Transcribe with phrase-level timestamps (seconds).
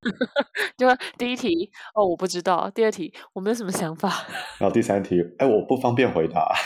[0.78, 0.86] 就
[1.18, 2.70] 第一题哦，我不知道。
[2.74, 4.08] 第二题我没有什么想法。
[4.58, 6.52] 然后第三题，哎，我不方便回答。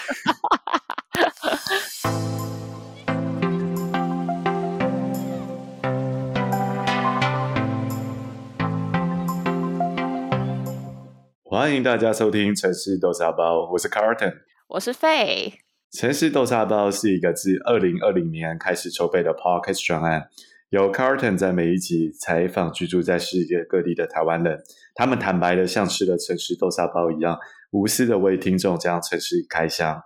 [11.42, 14.34] 欢迎大家收听《城市豆沙包》，我是 Carlton，
[14.68, 15.50] 我是 Faye。
[15.92, 20.28] 《城市豆沙包》是一个自二零二零年开始筹备的 Podcast 专案，
[20.74, 24.60] 由 Carlton 在每一集采访居住在世界各地的台湾人，
[24.96, 27.38] 他们坦白的像吃了城市豆沙包一样，
[27.70, 30.02] 无私的为听众将城市开箱。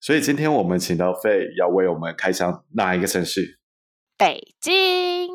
[0.00, 3.60] 所以今天我们请到费要为我们开箱哪一个城市？
[4.18, 5.31] 北京。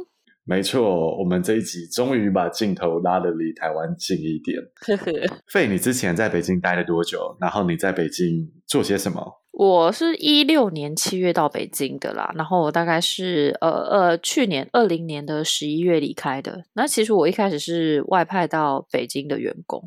[0.50, 4.58] 没错，我们这一集终于把镜头拉得离台湾近一点。
[4.76, 5.12] 呵呵，
[5.48, 7.36] 费，你之前在北京待了多久？
[7.42, 9.22] 然后你在北京做些什么？
[9.52, 16.64] 我是一六年七月到北京的啦，然后我大概是呃呃去年二零年的十一月离开的。
[16.74, 19.84] 那其实我一开始是外派到北京的员工，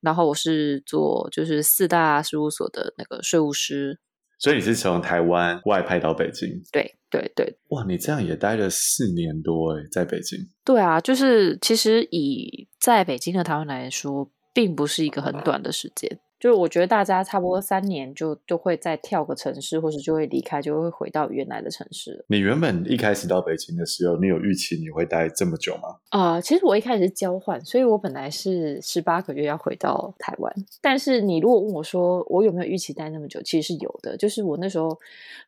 [0.00, 3.98] 然后我是做就是四大事务所的那个税务师。
[4.38, 6.60] 所以你是从台湾外派到北京？
[6.70, 7.56] 对对对。
[7.68, 10.38] 哇，你这样也待了四年多诶，在北京。
[10.64, 16.18] 对啊，就是其实以在北京的台湾来说，并不是一个很短的时间。
[16.38, 22.24] 就是我觉得大家差不多三年就就会再跳个城市，或者就会离开，就会回到原来的城市。
[22.28, 25.96] 你原本一开始到北京的时候，你有预期你会待这么久吗？
[26.10, 30.52] 啊、呃，其实我一开始是交换，所以我本来是十八个月要回到台湾。
[30.82, 34.16] 但是你如果问我说我有没有预期待那么久，其实是有的。
[34.16, 34.96] 就是我那时候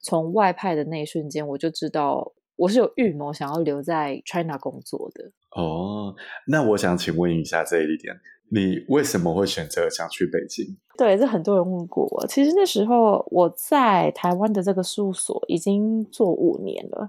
[0.01, 5.31] 从外派的那一瞬间，我就知道我是有预谋想要留在 China 工作的。
[5.51, 6.15] 哦，
[6.47, 8.19] 那我想请问一下这一点。
[8.51, 10.77] 你为什么会选择想去北京？
[10.97, 12.27] 对，这很多人问过我。
[12.27, 17.09] 其实那时候我在台湾的这个事务所已经做五年了，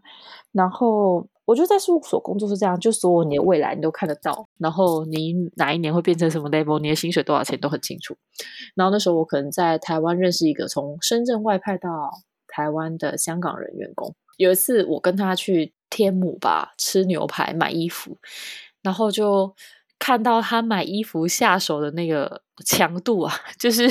[0.51, 8.15] 然后我觉得在事务所工作是这样，就所有你的未来你都看得到，然后你哪一年会变成什么 level，你的薪水多少钱都很清楚。
[8.75, 12.11] 然后那时候我可能在台湾认识一个从深圳外派到
[12.47, 18.17] 台湾的香港人员工，有一次我跟他去天母吧吃牛排买衣服，
[18.83, 19.55] 然后就。
[19.99, 23.86] 看到他买衣服下手的那个强度啊， 就是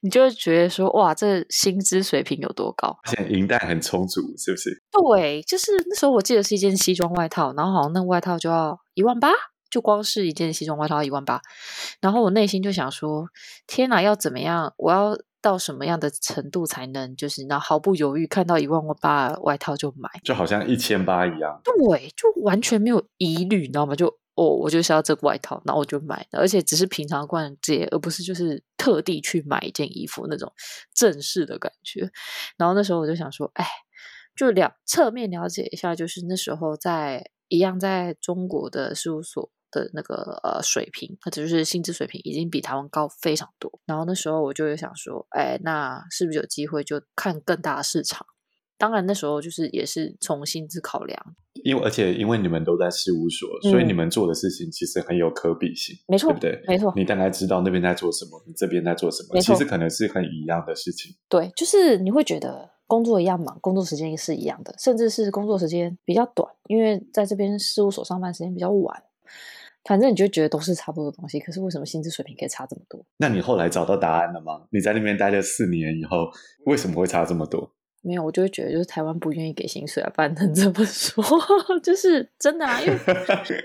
[0.00, 2.98] 你就会觉得说，哇，这薪资水平有多高？
[3.04, 4.82] 而且银弹很充足，是不是？
[4.90, 9.28] 对，就是那时候我记得是一件西装外套，然后好像那个外套就要一万八，
[9.70, 11.42] 就光是一件西装外套要一万八。
[12.00, 13.28] 然后我内心就想说，
[13.66, 14.72] 天哪，要怎么样？
[14.78, 20.08] 我要到什么样的程度才能就是那毫不犹豫看到一万八外套就买？
[20.22, 21.60] 就好像一千八一样。
[21.62, 23.94] 对，就完全没有疑虑，你知道吗？
[23.94, 24.16] 就。
[24.36, 30.52] 哦，我就是要这个外套，那我就买了，而且只是平常逛街，而不是就是特地去买一件衣服那种
[30.92, 32.10] 正式的感觉。
[32.56, 33.64] 然后那时候我就想说，哎，
[34.34, 43.80] 就了侧面了解一下，就是那时候在一样在中国的事务所的那个呃水平，或者就是薪资水平已经比台湾高非常多。
[43.86, 48.26] 然后那时候我就想说，哎，那是不是有机会就看更大的市场？
[48.76, 51.36] 当然那时候就是也是从薪资考量。
[51.62, 56.64] 因为而且因为你们都在事务所，嗯，所以你们做的事情其实很有可比性，没错，对不对？
[56.66, 61.14] 没错，你大概知道那边在做什么，你这边在做什么，其实可能是很一样的事情。
[61.28, 69.02] 对，就是你会觉得工作一样忙，工作时间也是一样的，甚至是工作时间比较短，因为在这边事务所上班时间比较晚。
[69.84, 73.04] 反正你就觉得都是差不多的东西，可是为什么薪资水平可以差这么多？
[73.18, 74.66] 那你后来找到答案了吗？
[74.70, 76.30] 你在那边待了四年以后，
[76.66, 77.70] 为什么会差这么多？
[78.06, 81.24] 没有，我就会觉得就是台湾不愿意给薪水啊，不然能这么说，
[81.82, 82.92] 就是真的啊，因为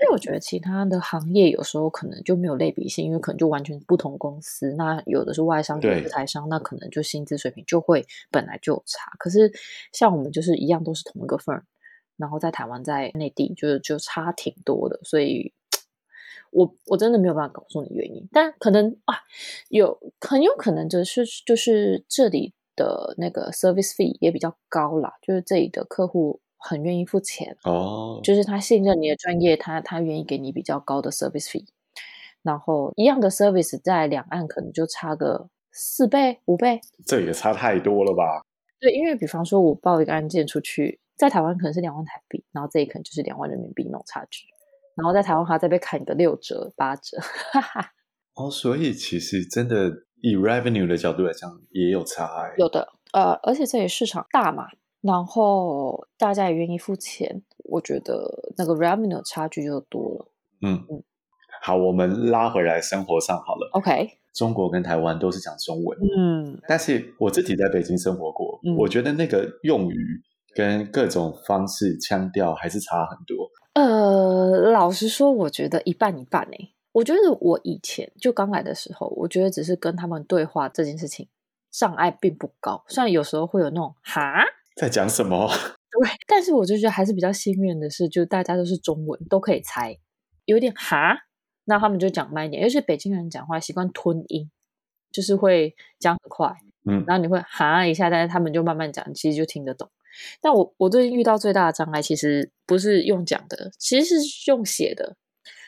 [0.00, 9.12] 为我觉得其他的行业有时候可能就没有类比性，因为可能就完全不同公司，那有的是外商，有的是台商，那可能就薪资水平就会本来就有差。
[9.18, 9.52] 可是
[9.92, 11.60] 像我们就是一样都是同一个 firm，
[12.16, 15.52] 然后在台湾在内地就是就差挺多的，所以
[16.50, 19.16] 我我真的没有办法告诉你原因，但可能啊
[19.68, 22.54] 有很有可能就是就是这里。
[22.76, 28.22] 的那个 service fee 也比较高啦，就是这里的客户很愿意付钱哦，oh.
[28.22, 31.66] 就是他信任你的专业，他他愿意给你比较高的 service fee，
[32.42, 38.42] 然后一样的 service 在两岸可能就差个四倍五倍，这也差太多了吧？
[38.78, 44.44] 对，因为比方说我报一个案件出去，在台湾可能是两万台币，然后这里可能就是两万人民币那种差距，
[44.94, 47.18] 然后在台湾还要再被砍个六折八折，
[47.52, 47.92] 哈哈。
[48.34, 50.04] 哦，所以其实真的。
[50.22, 52.54] 以 revenue 的角度来讲，也有差欸。
[52.58, 54.66] 有的，呃，而且这里市场大嘛，
[55.00, 60.32] 然后大家也愿意付钱，我觉得那个 revenue 差距就多了。
[60.62, 61.02] 嗯嗯，
[61.62, 63.70] 好，我们拉回来生活上好了。
[63.72, 70.22] OK，中国跟台湾都是讲中文，嗯，但是我自己在北京生活过，嗯，我觉得那个用语
[70.54, 73.50] 跟各种方式腔调还是差很多。
[73.74, 76.74] 呃，老实说，我觉得一半一半诶。
[76.92, 81.28] 我觉得我以前就刚来的时候，我觉得只是跟他们对话这件事情
[81.70, 84.44] 障碍并不高，虽然有时候会有那种哈
[84.76, 85.48] 在讲什么，
[85.90, 89.98] 对，但是我就觉得还是比较幸运的是，就大家都是中文，都可以猜，
[90.46, 91.16] 有点哈，
[91.64, 94.50] 那他们就讲慢一点，尤其北京人讲话习惯吞音，
[95.12, 96.52] 就是会讲很快，
[96.86, 99.88] 嗯，然后你会哈一下，但是他们就慢慢讲，其实就听得懂。
[100.40, 105.16] 但我我最近遇到最大的障碍，其实不是用讲的，其实是用写的。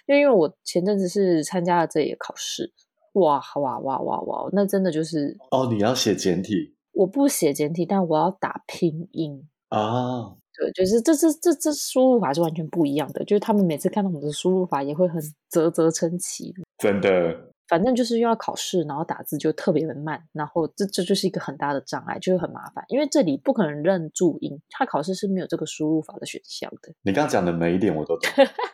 [0.06, 2.72] 因为因为我前阵子是参加了这一个考试，
[3.14, 9.48] 哇哇哇哇哇，那真的就是哦，你要写简体，我不写简体，但我要打拼音。
[9.68, 15.20] 啊，对，就是这这这这输入法是完全不一样的，就是他们每次看到我们的输入法也会很
[15.50, 17.48] 啧啧称奇，真的。
[17.68, 26.92] 反正就是又要考试，然后打字就特别的慢，然后这这就是一个很大的障碍，就是很麻烦，因为这里不可能认注音，他考试是没有这个输入法的选项的。
[27.02, 28.30] 你刚刚讲的每一点我都懂，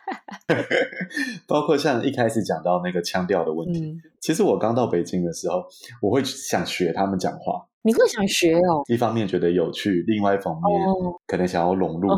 [1.47, 3.79] 包括像一开始讲到那个腔调的问题。
[3.81, 5.63] 嗯、其实我刚到北京的时候，
[6.01, 7.65] 我会想学他们讲话。
[7.81, 8.83] 你会想学哦？
[8.87, 12.09] 一方面觉得有趣，另外一方面、哦、可能想要融入。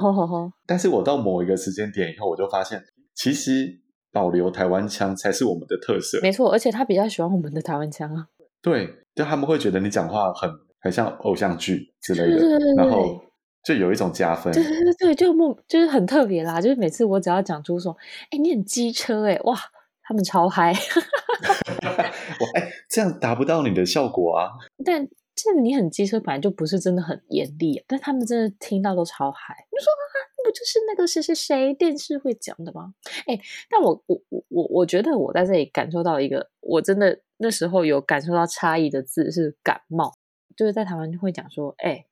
[0.66, 2.81] 但是我到某一个时间点以后，我就发现
[3.16, 3.80] 其实。
[4.13, 8.28] 保留台湾腔才是我们的特色，没错，而且他比较喜欢我们的台湾腔啊。
[8.62, 8.86] 对，
[9.16, 10.51] 就他们会觉得你讲话很
[10.81, 13.24] 很像偶像剧之类的，对对对对，然后
[13.63, 14.52] 就有一种加分。
[14.54, 16.60] 对对对对，就莫就是很特别啦。
[16.62, 17.96] 就是每次我只要讲出说，
[18.30, 19.58] 哎，你很机车哎，哇，
[20.04, 20.74] 他们超嗨。
[20.74, 24.52] 我，哎，这样达不到你的效果啊。
[24.86, 29.56] 但这你很机车，本来就不是真的很严厉，但他们真的听到都超嗨。
[29.72, 30.04] 你说啊。
[30.44, 32.96] 不就是那个谁谁谁电视会讲的吗？
[33.28, 40.12] 哎，但我我我我我觉得我在这里感受到一个，我真的那时候有感受到差异的字是感冒，
[40.57, 42.04] 就是在台湾会讲说，哎，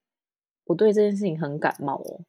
[0.70, 2.22] 我对这件事情很感冒哦，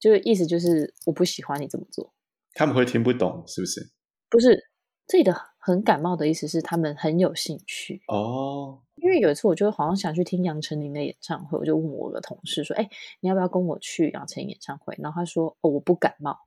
[0.00, 2.10] 就是意思就是我不喜欢你这么做。
[2.54, 3.92] 他们会听不懂是不是？
[4.30, 4.70] 不是，
[5.06, 8.80] 这里的很感冒的意思是他们很有兴趣哦。
[8.94, 12.88] 因为有一次，我就好像想去听杨丞琳的演唱会，我就问我的同事说：“哎，
[13.20, 16.38] 你要不要跟我去杨丞琳演唱会？”然后他说：“哦，我不感冒。”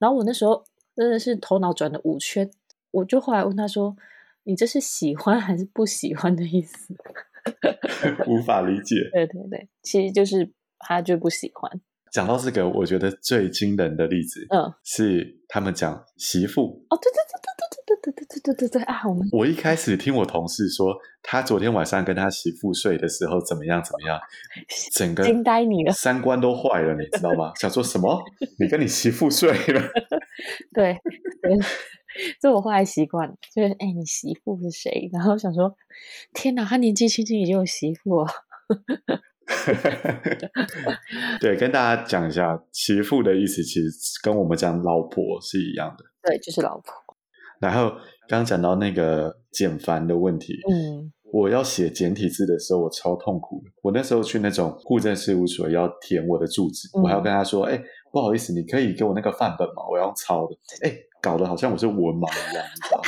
[0.00, 0.64] 然后我那时候
[0.94, 2.50] 真的是头脑转了五圈，
[2.92, 3.94] 我就后来问他说
[4.44, 6.94] ：“你这是喜欢还是不喜欢的意思？”
[8.26, 8.96] 无法理解。
[9.12, 11.70] 对对对，其实就是他就不喜欢。
[12.12, 16.62] 讲到这个，我觉得最惊人的例子，嗯，是他们讲媳妇。
[16.88, 17.66] 哦，对对对对对。
[17.86, 19.02] 对对对对对对对啊！
[19.06, 24.18] 我们我一开始听我同事说，他昨天晚上跟他媳妇睡的时候怎么样怎么样，
[24.92, 27.52] 整个惊呆你了，三观都坏了，你知道吗？
[27.60, 28.20] 想说什么？
[28.58, 29.80] 你跟你媳妇睡了？
[30.74, 30.96] 对
[31.42, 31.56] 对，
[32.40, 35.08] 这我后来习惯，就是哎，你媳妇是谁？
[35.14, 35.74] 然后想说，
[36.34, 38.26] 天哪，他年纪轻轻已经有媳妇了。
[41.40, 43.90] 对，跟大家讲一下，媳妇的意思其实
[44.22, 46.04] 跟我们讲老婆是一样的。
[46.22, 46.92] 对，就是老婆。
[47.60, 47.92] 然后
[48.28, 53.70] 刚讲到那个简繁的问题，嗯，我要写简体字的时候，我超痛苦的。
[53.82, 57.80] 我那时候去那种户政事务所要填我的住址，嗯、我还要跟他说：“哎，
[58.12, 59.86] 不好意思，你可以给我那个范本吗？
[59.88, 63.04] 我要抄的。”哎，搞得好像我是文盲一样，你知道吗？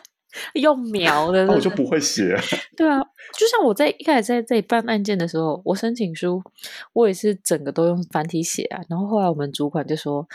[0.54, 2.36] 用描的，我就不会写。
[2.76, 3.00] 对啊，
[3.36, 6.42] 就像我在一开始在这里办案件的时候，我申请书，
[6.92, 8.80] 我也是整个都用繁体写啊。
[8.88, 10.26] 然后后来我们主管就说。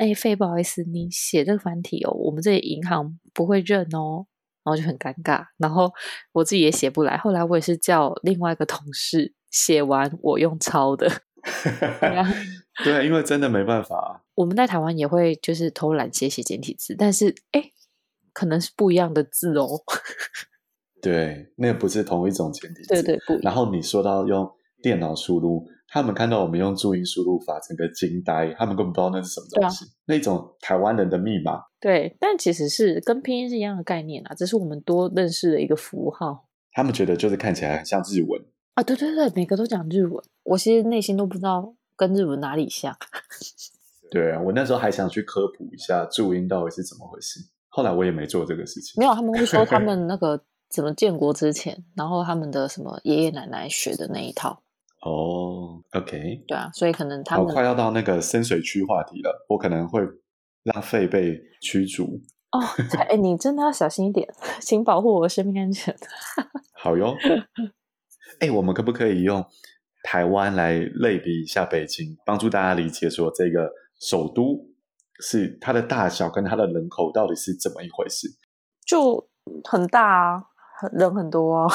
[0.00, 4.24] 哎，费不好意思，你写这个繁体哦，我们这里银行不会认哦，
[4.64, 5.92] 然后就很尴尬，然后
[6.32, 7.18] 我自己也写不来。
[7.18, 11.06] 后来我也是叫另外一个同事写完，我用抄的。
[12.82, 14.22] 对，因为真的没办法。
[14.40, 17.70] 我们在台湾也会就是偷懒写写简体字，但是哎，
[18.32, 19.68] 可能是不一样的字哦。
[21.02, 22.88] 对，那不是同一种简体字。
[22.88, 23.38] 对对，不。
[23.42, 24.50] 然后你说到用
[24.82, 25.66] 电脑输入。
[25.92, 28.54] 他们看到我们用注音输入法，整个惊呆。
[28.56, 31.60] 他们根本不知道那是什么东西，啊、那种台湾人的密码。
[31.80, 36.48] 对，但其实是跟拼音是一样的概念啊，这是我们多认识的一个符号。
[36.72, 38.40] 他们觉得就是看起来很像日文
[38.74, 40.24] 啊，对对对，每个都讲日文。
[40.44, 42.96] 我其实内心都不知道跟日文哪里像。
[44.10, 49.00] 对啊，我那时候还想去科普一下注音到底是怎么回事，后来我也没做这个事情。
[49.00, 54.62] 没有，他们会说他们 那个怎么建国之前，然后他们的什么爷爷奶奶学的那一套。
[55.02, 60.02] 哦、oh，OK，对啊，所以可能他们好快要到那个深水区话题了，我可能会
[60.62, 62.20] 让费被驱逐。
[62.50, 62.60] 哦，
[63.08, 64.28] 哎，你真的要小心一点，
[64.60, 65.96] 请保护我的生命安全。
[66.74, 67.16] 好哟，
[68.40, 69.42] 哎，我们可不可以用
[70.02, 74.66] 台湾来类比一下北京，帮助大家理解说这个首都
[75.20, 78.26] 是它的大小跟它的人口到底是怎么一回事？
[78.84, 79.28] 就
[79.62, 80.44] 很大啊，
[80.92, 81.68] 人很多啊，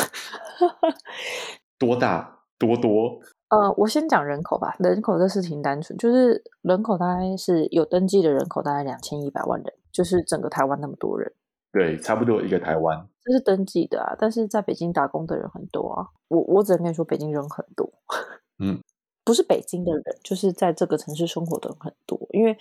[1.80, 2.34] 多大？
[2.58, 4.74] 多多呃，我先讲人口吧。
[4.80, 11.32] 人口这事情单纯，就是人口大概是有登记的人口大概两千一百万人，就是整个台湾那么多人。
[11.74, 13.06] 对，差不多一个台湾。
[13.22, 16.08] 这是登记的啊，但是在北京打工的人很多啊。
[16.30, 17.92] 我我只能跟你说，北京人很多。
[18.60, 18.82] 嗯，
[19.26, 22.58] 不是北京的人，就是在这个城市生活的人很多，因为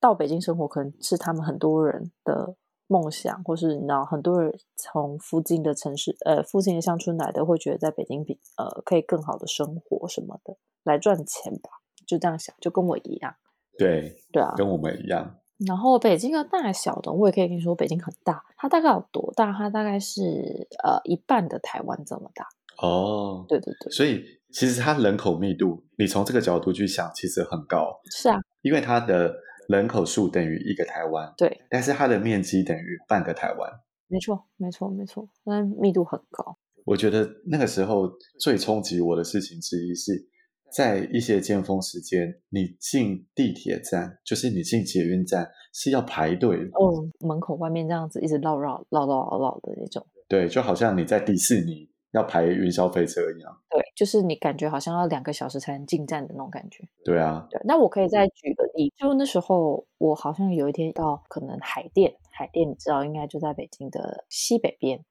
[0.00, 2.56] 到北京生活可能是他们很多人的。
[2.88, 11.70] 梦想，或是你知道，很多人从附近的城市，呃，附近的乡村来的，会觉得在北京比呃可以更好的生活什么的，来赚钱吧，
[12.06, 13.34] 就这样想，就跟我一样。
[13.78, 15.38] 对对啊，跟我们一样。
[15.66, 19.50] 然后北京的大小的，我也可以跟你说，北京很大，它大概有多大？
[19.54, 22.46] 它大概是呃一半的台湾这么大。
[22.86, 23.90] 哦，对对对。
[23.90, 24.22] 所以
[24.52, 28.00] 其实它人口密度，你从这个角度去想，其实很高。
[28.10, 29.34] 是啊，因为它的。
[29.68, 33.70] 人口数等于一个台湾，对，但是它的面积等于半个台湾，
[34.08, 36.58] 没错，没错，没错，那密度很高。
[36.84, 40.28] 我觉得那个时候最冲击我的事情之一是
[40.76, 51.88] 在一些尖峰时间，你进地铁站，就是你进捷运站是要排队哦，门口外面这样子一直绕绕绕绕绕绕的那种，对，就好像你在迪士尼。
[52.12, 56.88] 要排云霄飞车一样，对，就是你感觉好像要两个小时才能进站的那种感觉。
[57.04, 57.60] 对啊，对。
[57.64, 65.04] 那我可以再举个例，就那时候我好像有一天到可能海淀，海淀你知道应该就在北京的西北边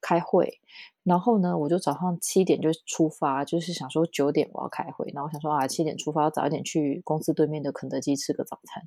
[0.00, 0.60] 开会，
[1.02, 8.84] 然后呢，我就早上七点就出发，就是想说九点我要开会，然后我想说啊七点出发，要早一点去公司对面的肯德基吃个早餐。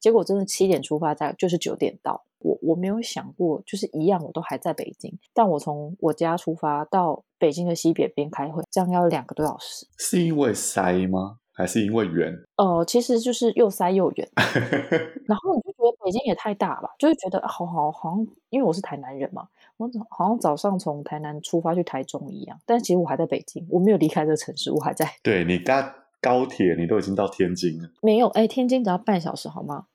[0.00, 2.24] 结果真的七点出发，在就是九点到。
[2.40, 5.12] 我我没有想过，就是一样，我都还在北京。
[5.34, 9.84] 但我从我家出发到北京的西北边开会，这样要两个多小时。
[9.98, 11.38] 是因为塞吗？
[11.52, 12.32] 还是因为远？
[12.56, 14.28] 哦、呃，其实就是又塞又远。
[15.26, 22.56] 然后你就觉得北京也太大了，就是觉得好好好像，因为我是台南人嘛，我好像早上从台南出发去台中一样。
[22.64, 25.12] 但其实我还在北京，我没有离开这个城市，我还在。
[25.24, 25.92] 对你刚。
[26.20, 27.88] 高铁，你都已经到天津了？
[28.02, 29.86] 没有，哎，天津只要半小时，好吗？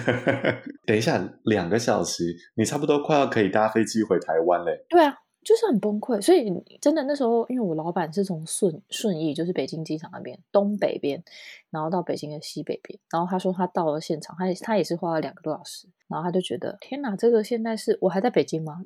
[0.84, 4.84] 等一下，两个小时，你差不多快要可以搭飞机回台湾嘞。
[4.88, 6.20] 对啊，就是很崩溃。
[6.20, 11.22] 所以真的那时候，因为我老板是从顺顺义，就是北京机场那边东北边，
[11.70, 18.84] 然后到北京的西北边，然后他说他到了现场，他他也是花了两个多小时，然后他就觉得天哪，这个现在是我还在北京吗？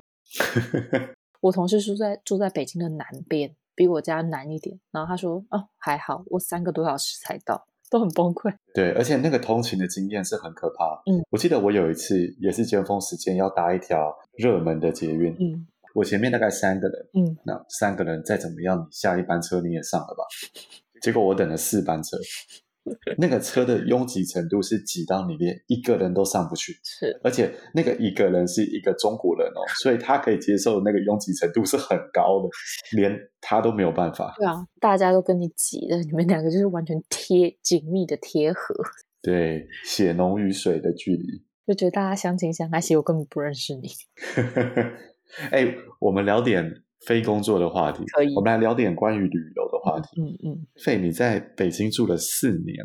[1.41, 3.53] 我同事住在住在北京的南边。
[3.75, 11.01] 比我家难一点，然后他说：“哦，还好，我三个多小时才到，都很崩溃。”对，而且那个通勤的经验是很可怕。
[11.05, 20.23] 嗯，我记得我有一次也是尖峰时间要搭一条热门的捷运，嗯，我前面大概三个人，嗯，那三个人再怎么样，你下一班车你也上了吧？
[21.01, 22.17] 结果我等了四班车。
[23.17, 32.49] 那个车的拥挤程度是挤到你连一个人都上不去，是，而且那个一个人是一个中国人哦， 所以他可以接受的那个拥挤程度是很高的，
[32.97, 34.33] 连他都没有办法。
[34.37, 38.75] 对啊，大家都跟你挤的，你们两个就是完全贴紧密的贴合，
[39.21, 43.87] 对，血浓于水的距离，就觉得大家相亲相爱，其实我根本不认识你。
[45.51, 46.83] 哎，我们聊点。
[47.05, 48.33] 非工作的话题，可以。
[48.35, 50.21] 我们来聊点关于旅游的话题。
[50.21, 50.67] 嗯嗯。
[50.83, 52.77] 费，你在北京住了四年，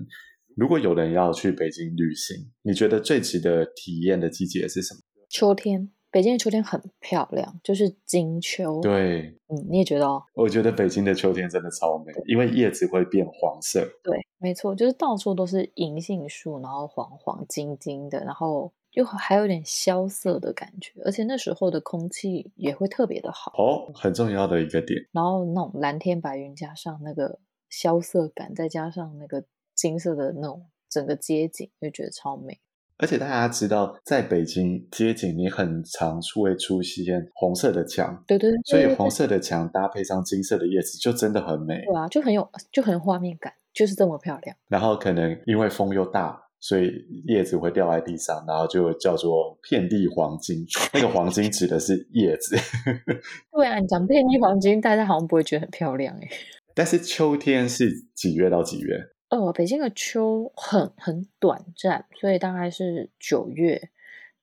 [0.57, 5.01] 如果有人要去北京旅行，你觉得最值得体验的季节是什么？
[5.29, 8.81] 秋天，北京的秋天很漂亮，就是金秋。
[8.81, 10.23] 对，嗯，你也觉得哦？
[10.35, 13.81] 我觉得北京的秋天真的超美，因为叶子会变黄色。
[14.03, 18.73] 对，没错，就是到处都是银杏树，然后黄黄金金的，然后。
[18.99, 25.00] 又还有点萧瑟的感觉，而且那时候的空气也会特别的好哦，很重要的一个点。
[25.12, 27.38] 然后那种蓝天白云加上那个
[27.69, 32.59] 萧瑟感，再加上那个金色的那种整个街景，就觉得超美。
[32.97, 41.85] 而且大家知道，在北京街景，你很常会出现红色的墙，对对对，所以红色的墙搭配上金色的叶子，就真的很美。
[41.85, 44.57] 对啊，就很有就很有画面感，就是这么漂亮。
[44.67, 46.48] 然后可能因为风又大。
[46.61, 46.91] 所以
[47.27, 50.67] 叶子会掉在地上，然后就叫做遍地黄金。
[50.93, 52.57] 那个黄金指的是叶子。
[53.53, 56.29] 对啊，你讲遍地黄金，大家好像不会觉得很漂亮哎。
[56.75, 58.97] 但是秋天是几月到几月？
[59.31, 63.91] 呃，北京的秋很很短暂，所以大概是九月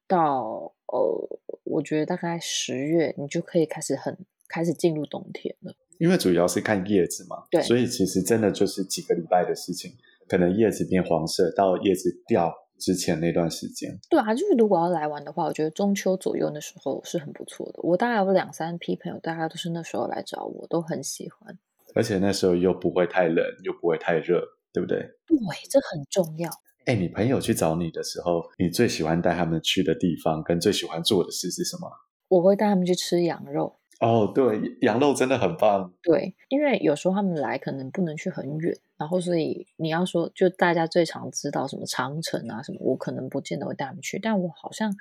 [0.08, 4.18] 到呃，我觉得大概十月，你就可以开始很
[4.48, 5.74] 开始进入冬天了。
[5.98, 9.92] 因为主要是看叶子嘛，对，所以其实真的就是几个礼拜的事情。
[10.28, 13.98] 可能叶子变黄色，到叶子掉之前那段时间。
[14.10, 17.80] 对啊，就是如果要来玩的话，我觉得中秋左右那时候是很不错的。
[17.84, 21.58] 我大概有两三批朋友，大概都是那时候来找我，都很喜欢。
[21.94, 24.42] 而且那时候又不会太冷，又不会太热，
[24.74, 25.00] 对不对？
[25.28, 25.38] 对，
[25.70, 26.50] 这很重要。
[26.86, 31.90] 哎，你朋友去找你的时候，你最喜欢带他们去的地方跟最喜欢做的事是什么？
[32.28, 33.80] 我会带他们去吃羊肉。
[34.06, 35.92] 哦，对，羊肉真的很棒。
[36.04, 44.94] 对，因为有时候他们来可能不能去很远，然后所以你要说，就大家最常知道什么长城啊什么，我可能不见得会带他们去，但我好像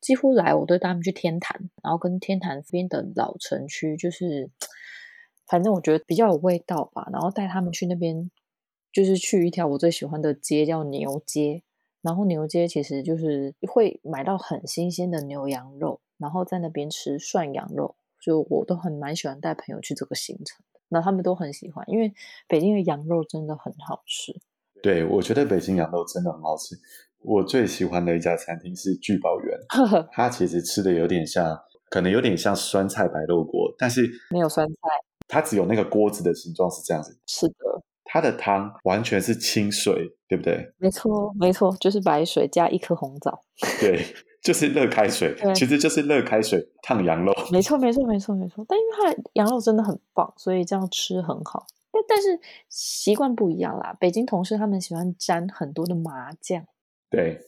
[0.00, 4.50] 几乎来我都带他们去天坛，然后跟天坛边的老城区，就是
[5.46, 8.28] 反正我觉得比较有味道吧，然后带他们去那边，
[8.92, 11.62] 就是去一条我最喜欢的街叫牛街，
[12.02, 17.94] 然后牛街其实就是会买到很新鲜的牛羊肉，然后在那边吃涮羊肉。
[18.20, 22.12] 就我都很蛮喜欢带朋友去这个行程，那他们都很喜欢，因为
[22.46, 24.32] 北京的羊肉真的很好吃。
[24.82, 26.76] 对，我觉得北京羊肉真的很好吃。
[27.22, 29.58] 我最喜欢的一家餐厅是聚宝园，
[30.12, 31.58] 它其实吃的有点像，
[31.90, 34.74] 可能有点像酸菜白肉锅，但是没有酸菜，
[35.28, 37.18] 它只有那个锅子的形状是这样子。
[37.26, 37.54] 是的，
[38.04, 40.72] 它的汤完全是清水，对不对？
[40.78, 43.42] 没错，没错，就是白水加一颗红枣。
[43.80, 44.04] 对。
[44.42, 47.32] 就是热开水，其实就是热开水烫羊肉。
[47.52, 48.64] 没错，没错，没错，没错。
[48.68, 51.66] 但因为它的羊肉真的很棒，所以这样吃很好。
[51.92, 53.96] 但但是习惯不一样啦。
[54.00, 56.64] 北京同事他们喜欢沾很多的麻酱。
[57.10, 57.40] 对，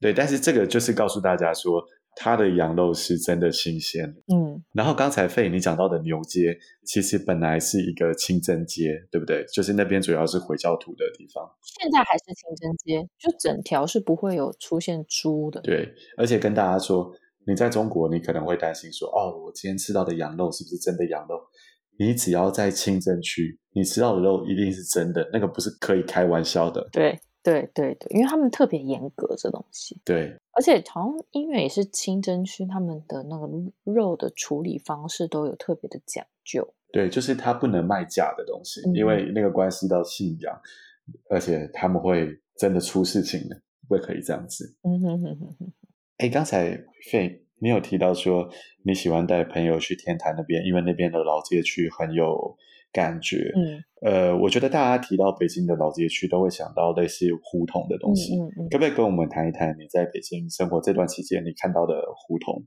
[0.00, 1.84] 对，但是这个就是告诉大家说。
[2.20, 4.60] 它的羊肉是真的新鲜，嗯。
[4.72, 9.44] 然后刚才费你讲到的牛街，其实本来是一个清真街，对不对？
[9.54, 11.48] 就是那边主要是回教徒的地方。
[11.62, 15.60] 现在还是清真街，就整条是不会有出现猪的。
[15.60, 17.12] 对，而且跟大家说，
[17.46, 21.38] 你在中国，你可能会担心说，哦，我今天吃到的羊肉是不是真的羊肉？
[22.00, 26.88] 你只要在清真区，你吃到的肉一定是真的，那个不是可以开玩笑的。
[26.90, 27.16] 对。
[27.42, 30.00] 对对对，因为他们特别严格这东西。
[30.04, 33.48] 对，而且好像音乐也是清真区，他们的那个
[33.84, 36.74] 肉的处理方式都有特别的讲究。
[36.92, 40.60] 对，就是他不能卖假的东西，嗯、因为那个关系到信仰，
[41.30, 44.76] 而且他们会真的出事情的，不会可以这样子。
[44.82, 45.72] 嗯哼哼哼哼。
[46.18, 46.76] 哎，刚才
[47.10, 48.48] 费你有提到说
[48.84, 52.56] 你喜欢带朋友去天坛那边，因为那边的老街区很有。
[52.98, 58.36] 感觉，嗯，呃，我觉得大家提到北京的老街区，都会想到类似胡同的东西。
[58.36, 62.64] 嗯嗯嗯，可不可以跟我们谈一谈你在北京生活这段期间你看到的胡同？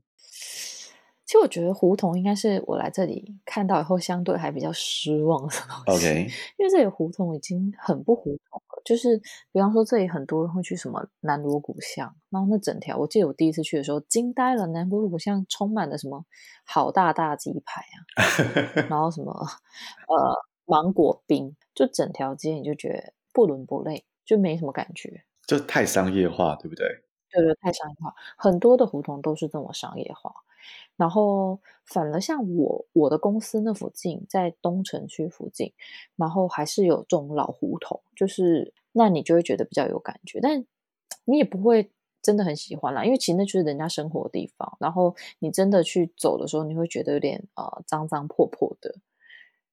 [1.26, 5.54] 其实我觉得胡同应该是我来这里看到以后相对还比较失望的
[5.86, 6.06] 东西。
[6.06, 6.26] OK，
[6.58, 8.71] 因为这里胡同已经很不胡同了。
[8.84, 9.20] 就是
[9.52, 16.24] 比方说这里很多人会去什么南锣鼓巷，然后那整条，我记得我第一次去的时候惊呆了，南锣鼓巷充满了什么
[16.64, 26.86] 好大大鸡排啊，然后什么呃芒果冰，就整条街你就觉得不伦不类，就没什么感觉，就太商业化，对不对？
[27.30, 30.32] 对对，太商业化，很多的胡同都是这么商业化。
[30.96, 35.72] 然后，反而像我我的公司那附近，在东城区附近，
[36.16, 40.64] 然后还是有这种老胡同，就是那你就会觉得比较有感觉，但
[41.24, 44.76] 你也不会真的很喜欢啦，因为其实那就是人家生活的地方。
[44.78, 48.94] 然后你真的去走的时候，你会觉得有点呃脏脏破破的，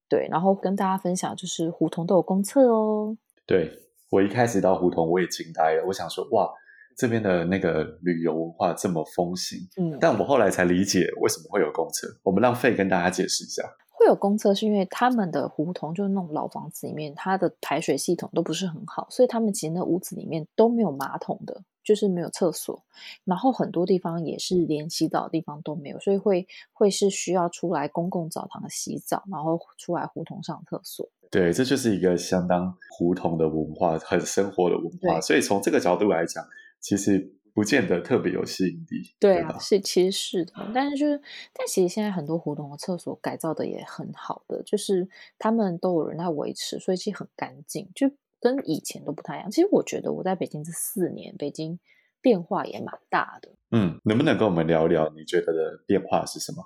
[0.07, 0.27] 对。
[0.31, 3.17] 然后跟大家分享，就是胡同都有公厕哦。
[3.45, 3.71] 对，
[4.09, 6.51] 我一开始到胡同，我也惊呆了，我想说哇。
[6.97, 12.07] 这边的那个旅游文化这么风行，嗯，但我后来才理解为什么会有公厕。
[12.23, 22.83] 我们让费跟大家解释一下，会有公厕是因为他们的胡同就是那种老房子里面，它的排水系统都不是很好，所以他们其实那屋子里面都没有马桶的，就是没有厕所，
[23.23, 31.09] 然后很多地方也是连洗澡的地方都没有，所以会会是需要出来公共澡堂洗澡，然后出来胡同上厕所。
[31.31, 36.43] 对，这就是一个相当胡同的文化，很生活的文化，所以从这个角度来讲。
[36.79, 41.21] 其实不见得特别有吸引力，对啊，是其实是的，但是就是，
[41.53, 49.51] 但其实现在很多胡同的厕所改造的也很好的，就是他们都有人在维持，所以其实很干净，就跟以前都不太一样。
[49.51, 51.77] 其实我觉得我在北京这四年，北京
[52.21, 53.49] 变化也蛮大的。
[53.71, 56.63] 嗯，能不能跟我们聊聊你觉得的变化是什么？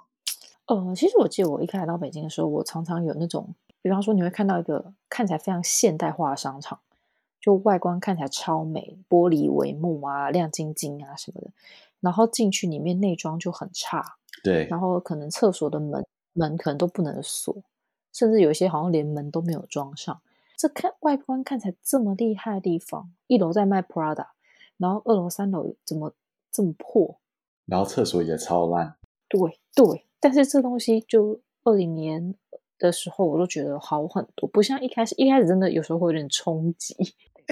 [0.67, 6.79] 呃，其实我记得我一开始到北京的时候，我常常有那种，比方说你会看到一个看起来非常现代化的商场。
[7.43, 11.51] 就外观看起来超美，玻璃帷幕啊，亮晶晶啊什么的，
[11.99, 17.53] 然后进去里面内装就很差，对，然后可能厕所的门门可能都不能锁，
[18.13, 20.21] 甚至有一些好像连门都没有装上。
[20.55, 24.27] 这看外观看起来这么厉害的地方，一楼在卖 Prada，
[24.77, 26.13] 然后二楼三楼怎么
[26.49, 27.19] 这么破？
[27.65, 28.95] 然后厕所也超烂。
[29.27, 32.35] 对对，但是这东西就二零年
[32.79, 36.95] 的时候，我都觉得好很多，不像一开始，一开始真的有时候会有点冲击。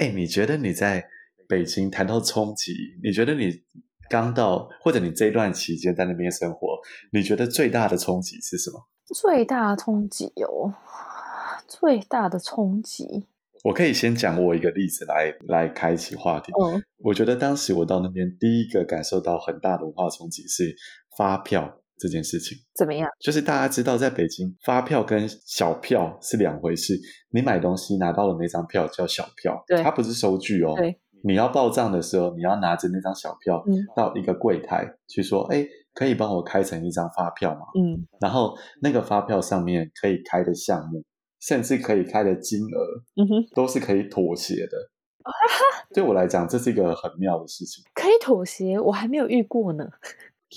[0.02, 1.06] 哎，你觉得你在
[1.46, 2.72] 北京谈到冲击，
[3.04, 3.62] 你觉得你
[4.10, 6.76] 刚到，或者你这一段期间在那边生活，
[7.12, 8.88] 你觉得最大的冲击是什么？
[9.14, 10.74] 最大的冲击哦，
[11.68, 13.28] 最大的冲击。
[13.62, 16.50] 我可以先讲我一个例子来来开启话题。
[16.98, 20.74] 我觉得当时我到那边第一个感受到很大的文化冲击是
[21.16, 22.58] 发票这件事情。
[22.74, 23.08] 怎么样？
[23.20, 26.98] 就是大家知道，在北京发票跟小票是两回事。
[27.30, 30.74] 你买东西拿到的那张票叫小票，对，它不是收据哦。
[30.76, 37.60] 对，你要报账的时候，你要拿着那张小票，嗯，到一个柜台去说，哎，可以帮我开成一张发票吗？
[37.78, 41.04] 嗯，然后那个发票上面可以开的项目，
[41.40, 44.90] 甚至可以开的金额，嗯哼，都是可以妥协的。
[45.94, 47.84] 对我来讲，这是一个很妙的事情。
[47.94, 49.88] 可以妥协，我还没有遇过呢。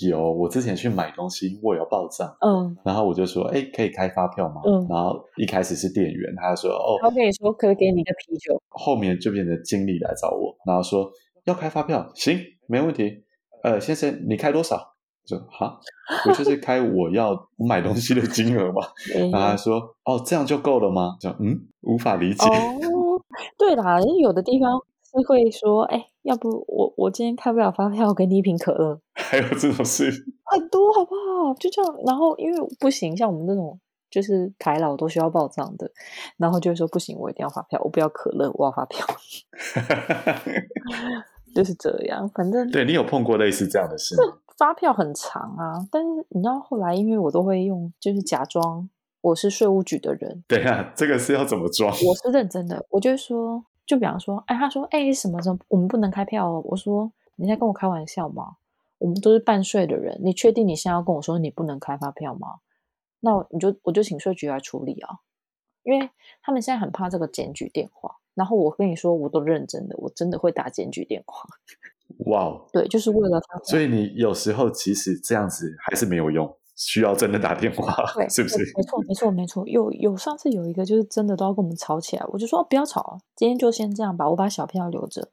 [0.02, 4.60] 有，我之前去买东西，我也要报账，嗯，然后我就说，哎，可以开发票吗？
[4.66, 11.10] 嗯，然后一开始是店员，他就说，哦，他跟你说可以给你个啤酒，后面就变成经理来找我，然后说
[11.44, 13.24] 要开发票，行，没问题。
[13.62, 14.76] 呃，先生，你开多少？
[14.76, 15.80] 我说好，
[16.28, 18.82] 我就是开我要买东西的金额嘛。
[19.32, 21.16] 然后他说，哦，这样就够了吗？
[21.20, 22.46] 就嗯，无法理解。
[22.46, 23.20] 哦，
[23.58, 24.78] 对啦，有的地方。
[25.08, 29.00] 是会说，哎，要不我我今天开不了发票，我给你一瓶可乐。
[29.14, 30.10] 还有这种事？
[30.44, 31.54] 很多，好不好？
[31.54, 31.96] 就这样。
[32.04, 33.78] 然后因为不行，像我们这种
[34.10, 35.88] 就是台老都需要报账的，
[36.36, 39.06] 然后就说不行，我一定要发票，我不要可乐，我要发票。
[41.54, 44.38] 就是这样，反正对你有碰过类似这样的事吗？
[44.58, 50.42] 发票很长啊，但是你知道后来，因为我都会用，就是假装我是税务局的人。
[50.48, 51.88] 对啊，这个是要怎么装？
[51.90, 53.64] 我是认真的，我就会说。
[53.86, 56.60] 就比方说，哎，他说，哎，什么什么，我们不能开票哦。
[56.66, 58.56] 我说，你在跟我开玩笑吗？
[58.98, 62.56] 我们都是办税的人，你确定你现在要跟我说你不能开发票吗？
[63.20, 65.20] 那你就我就请税局来处理啊，
[65.82, 66.10] 因为
[66.42, 68.16] 他们现在很怕这个检举电话。
[68.34, 71.48] 然后我跟你说，我都认真的，我真的会打检举电话。
[72.26, 73.58] 哇哦，对，就是为了他。
[73.64, 76.56] 所以你有时候其实这样子还是没有用。
[76.76, 78.58] 需要真的打电话，对， 是不是？
[78.76, 79.66] 没错，没错，没错。
[79.66, 85.28] 有有上次有一个就是真的都要跟我们吵起来，我就说不要吵，今天就先这样吧，我把小票留着。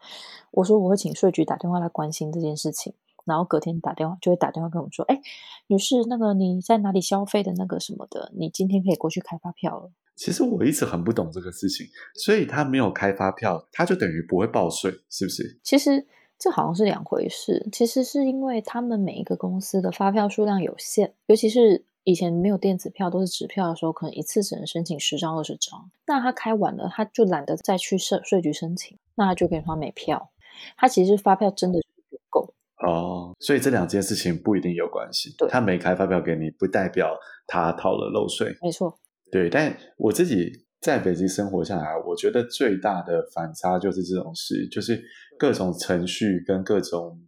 [0.52, 2.94] 我说我会请税局打电话来关心这件事情，
[3.26, 5.20] 然后隔天打电话就会打电话跟我们说，哎，
[5.68, 9.92] 女士，那个你在哪里消费的那个什么的，你今天可以过去开发票了。
[10.16, 15.60] 其实我一直很不懂这个事情，所以他没有开发票，他就等于不会报税，是不是？
[15.62, 16.08] 其实。
[16.44, 25.90] 这好像是两回事，其实是因为他们每一个公司的发票数量有限，尤其是以前没有电子票，都是纸票的时候，可能一次只能申请十张、二十张。
[26.06, 30.32] 那他开完了，他就懒得再去税税局申请，那他就给他没票。
[30.76, 32.54] 他其实发票真的是不够
[32.86, 35.34] 哦，所以这两件事情不一定有关系。
[35.38, 38.54] 对，他没开发票给你，不代表他逃了漏税。
[38.62, 39.00] 没错，
[39.32, 40.66] 对，但我自己。
[40.84, 45.02] 在北京生活下来，我觉得最大的反差就是这种事，就是
[45.40, 47.22] 各种程序跟各种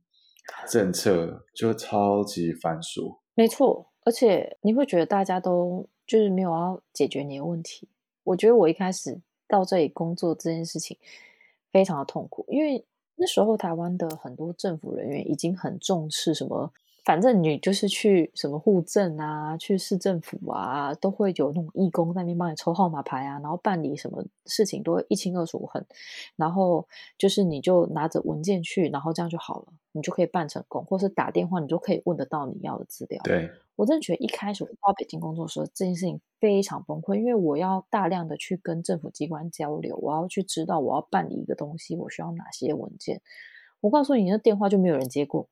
[0.67, 3.17] 政策就超级繁琐。
[3.33, 7.87] 没错，而且你会觉得大家都就是没有要解决你的问题。
[8.25, 10.97] 我觉得我一开始到这里工作这件事情
[11.71, 16.73] 非常的痛苦，因为那时候台湾的很多政府人员已经很重视什么。
[17.05, 25.85] 反正你就是去什么户政啊，去市政府啊，都会有那种义工在那边帮你抽号码牌啊，然后办理什么事情都会一清二楚很。
[26.35, 33.21] 然后就是你就拿着文件去，然后这样就好了，你就可以办成功，或是打电话你就可以问得到你要的资料。
[33.23, 43.21] 对，我真的觉得一开始我到北京工作的时候，这件事情非常崩溃，因为我要大量的去跟政府机关交流，我要去知道我要办理一个东西，我需要哪些文件。
[43.81, 45.47] 我告诉你，那电话就没有人接过，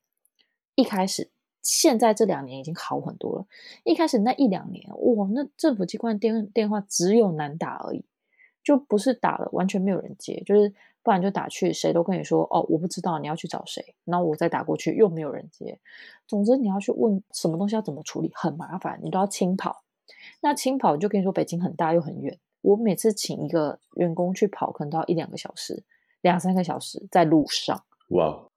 [0.74, 1.30] 一开始。
[1.64, 3.46] 现在这两年已经好很多了。
[3.82, 8.04] 一开始那一两年，哇，那政府机关电电话只有难打而已，
[8.62, 10.72] 就不是打了完全没有人接，就是
[11.02, 15.80] 不然就打去，谁都跟你说哦，我不知道你要去找谁，然后我再打过去又没有人接。
[16.28, 19.82] 总之你要去问什么东西要怎么处理，很麻烦，你都要清跑。
[20.42, 25.82] 那清跑就跟你说北京很大又很远，我每次请一个员工去跑，可能都要一两个小时，
[26.20, 27.82] 两三个小时在路上。
[28.10, 28.48] 哇。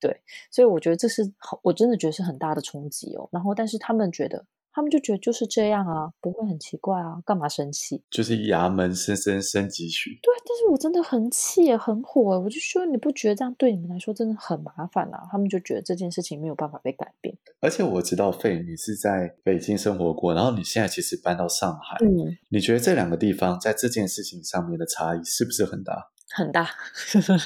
[0.00, 3.28] 对，所以我觉得这是好，我真的觉得是很大的冲击哦。
[3.32, 8.02] 然后，但是他们觉得，他们就觉得就是这样啊，不会很奇怪啊，干嘛生气？
[8.10, 10.18] 就是衙门深深深几许。
[10.22, 15.26] 对，但是我真的很气，很火，我就说你不觉得这样对你们来说真的很麻烦啊？
[15.32, 17.36] 他们就觉得这件事情没有办法被改变。
[17.60, 26.12] 而且我知道费，你是在北京生活过，然后你现在其实搬到上海，嗯，你觉得这两个地方在这件事情上面的差异是不是很大？
[26.30, 26.68] 很大。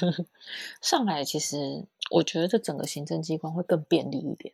[0.81, 1.87] 上海其实。
[2.11, 4.53] 我觉得这整个行政机关会更便利一点，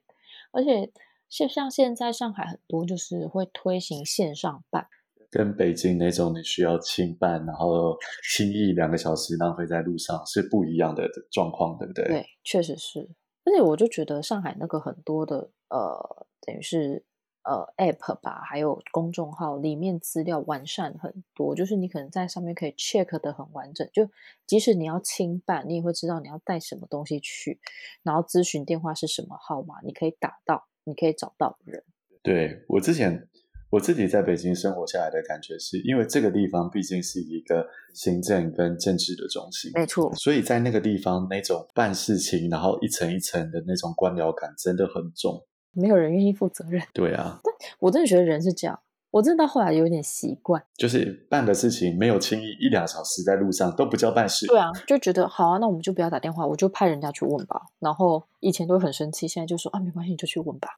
[0.52, 0.92] 而且
[1.28, 4.88] 就像现在上海很多就是会推行线上办，
[5.30, 7.98] 跟北京那种你需要亲办，然后
[8.32, 12.06] 轻易两个小时浪费在路上是不一样的状况，对不对？
[12.06, 13.10] 对，确实是。
[13.46, 17.06] 而且我就觉得上海那个很多的呃，等于是。
[17.44, 24.08] 呃，App 吧，还有公众号里面资料完善很多，就是你可能在上面可以 check 的很完整，就
[24.46, 27.60] 即使你要清办，你也会知道你要带什么东西去，
[28.04, 31.84] 然后咨询电话是什么号码，你可以打到，你可以找到人。
[32.22, 33.28] 对，我之前
[33.72, 46.82] 我自己在北京生活下来的感觉是，因为这个地方毕竟是一个行政跟政治的中心，没错，所以在那个地方那种办事情，然后一层一层的那种官僚感真的很重，没有人愿意负责任。
[46.94, 48.80] 对啊，但我真的觉得人是这样。
[49.12, 54.46] 我真的到后来有点习惯，就是办的事情没有轻易一两小时在路上都不叫办事。
[54.46, 57.60] 对啊，就觉得好啊，那我们就不要打电话，我就派人家去问吧。
[57.80, 60.70] 然后以前都很生气，现在就说啊，没关系，你就去问吧。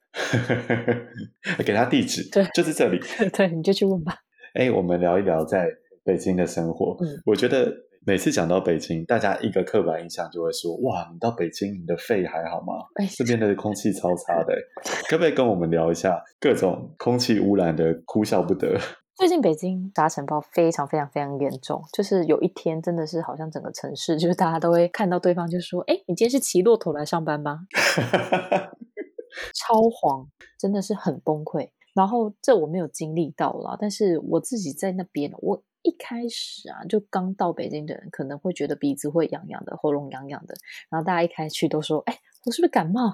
[1.66, 3.02] 给他地址，对，就是这里。
[3.36, 4.20] 对，你就去问吧。
[4.54, 5.68] 哎，我们聊一聊在
[6.06, 6.96] 北京的生活。
[7.02, 7.70] 嗯，我觉得。
[8.04, 12.74] 每次讲到北京，大家一个刻板印象就会说：“哇，你到北京，你的肺还好吗？
[12.96, 14.56] 哎，这边的空气超差的。
[15.08, 18.76] ”可不可以跟我们聊一下各种空气污染的哭笑不得？
[19.14, 27.60] 最近北京沙尘暴非常非常非常严重，就是有一天真的是好像整个城市，就是大家都会看到对方就说：“哎，你今天是骑骆驼来上班吗？”
[29.54, 31.70] 超黄，真的是很崩溃。
[31.94, 35.62] 然后这我没有经历到啦，但是我自己在那边我。
[35.84, 40.56] 一开始啊，就刚到北京的人可能会觉得鼻子会痒痒的，喉咙痒痒的。
[40.90, 43.12] 然后大家一开始去都说：“哎，我是不是感冒？”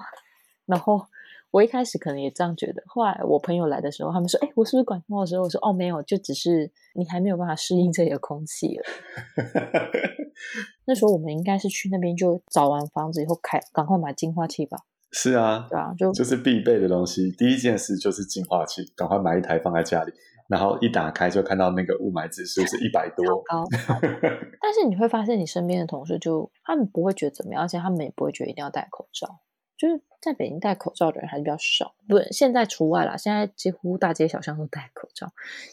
[0.66, 1.06] 然后
[1.50, 2.82] 我一开始可能也这样觉得。
[2.86, 8.84] 后来我朋友来的时候，他们说：“哎，我是不是感冒？”的时候，我说：“哦，没有，就只是你还没有办法适应这里的空气了。
[10.84, 14.78] ”那时候我们应该是去那边就找完房子以后开，赶快买净化器吧。
[15.10, 17.32] 是啊，对啊，就就是必备的东西。
[17.32, 20.12] 第一件事就是净化器，赶快买一台放在家里。
[20.48, 23.64] 然后一打开就看到那个雾霾指数是一百多，高。
[24.60, 29.40] 但是你会发现，你身边的同事就他们不会觉得怎么样，而且他们也不会觉得一定要戴口罩。
[29.76, 33.16] 就是在北京戴口罩的人还是比较少，不，现在除外啦。
[33.16, 35.28] 现在几乎大街小巷都戴口罩。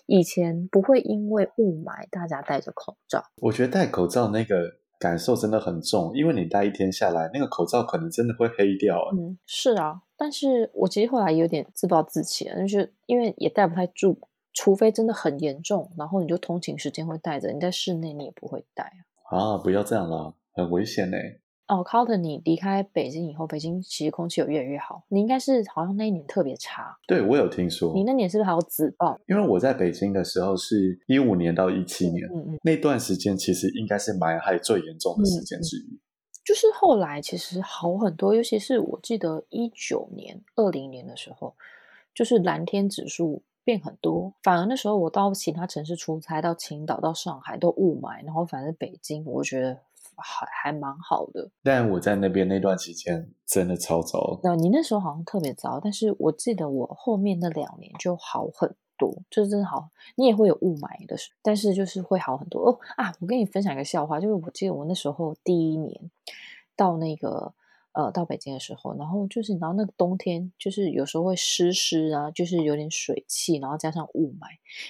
[0.06, 3.24] 以前不会因为雾霾大家戴着口罩。
[3.38, 4.56] 我觉得戴口罩那个
[5.00, 9.00] 感受真的很重，因为你戴一天下来，那个口罩可能真的会黑掉。
[9.18, 10.02] 嗯，是啊。
[10.16, 14.20] 但是我其实后来有点自暴自弃了，就是因为也戴不太住。
[14.56, 18.86] 除非真的很严重，然后你就通勤时间会戴着，你在室内你也不会戴
[19.30, 19.38] 啊。
[19.38, 21.18] 啊，不要这样啦，很危险呢。
[21.68, 25.04] 哦，Carlton，你离开北京以后，北京其实空气有越来越好。
[25.10, 26.96] 你应该是好像那一年特别差。
[27.08, 27.92] 对，我有听说。
[27.94, 29.20] 你那年是不是还有紫爆？
[29.28, 35.96] 因为我在北京的时候是一五年到一七年，嗯嗯，那段时间其实应该是霾害最严重的时间之一。
[35.96, 36.00] 嗯嗯。
[36.46, 41.56] 就是后来其实好很多，尤其是我记得一九年、二零年的时候，
[42.14, 43.42] 就是蓝天指数。
[43.66, 49.78] 变很多，反而那时候我到其他城市出差，到青岛、到上海都雾霾，然后反正北京我觉得
[50.16, 51.50] 还还蛮好的。
[51.64, 54.40] 但我在那边那段期间真的超糟。
[54.44, 59.90] 那你那时候好像特别糟，但是我记得我后面那两年就好很多，就是真的好。
[60.16, 63.12] 你也会有雾霾的，但是就是会好很多哦啊！
[63.20, 66.12] 我跟你分享一个笑话，就是我记得我那时候第一年
[66.78, 67.54] 到那个。
[67.96, 74.48] 呃，到北京的时候，然后就是，然后那个冬天就是有时候会湿湿啊，就是有点水汽，然后加上雾霾。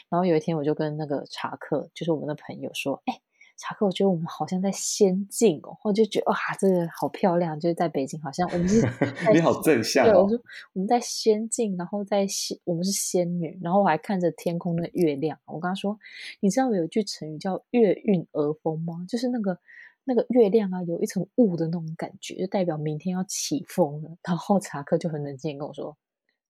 [0.10, 3.22] 然后有一天，我就跟那个查克，就是我们的朋友说：“哎，
[3.58, 8.82] 查克，我觉得我们好像在仙境哦。”我就觉得哇，这个好漂亮，就是在北京，好像我们是
[9.32, 10.10] 你好正向哦。
[10.10, 10.40] 对，我说
[10.74, 13.60] 我们在仙境，然后在仙，我们是仙女。
[13.62, 15.38] 然后我还看着天空的月亮。
[15.46, 16.00] 我跟他说
[16.42, 19.06] ：“你知道有一句成语叫‘月晕而风’吗？
[19.08, 19.60] 就是那个。”
[20.08, 24.18] 那个月亮啊，有一层雾的那种感觉，就代表明天要起风了。
[24.24, 25.98] 然后查克就很冷静跟我说：“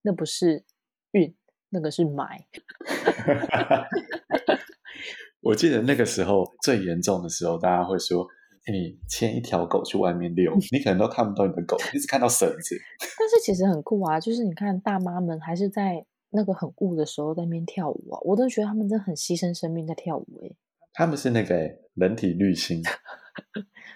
[0.02, 0.62] 那不是
[1.12, 1.34] 运，
[1.70, 2.44] 那个是霾。
[5.40, 8.26] ”我记得那个时候最严重的时候，大家会说
[8.70, 12.76] ：“你牵一条狗去外面遛，你可能都看不到你的狗，你只看到绳子。
[13.18, 20.54] ”但是其实很酷啊，就是你看大妈们还是在那个很雾的时候在那边跳舞啊，我都觉得他们真的很牺牲生命在跳舞诶。
[20.92, 21.54] 他们是那个
[21.94, 22.82] 人体滤芯。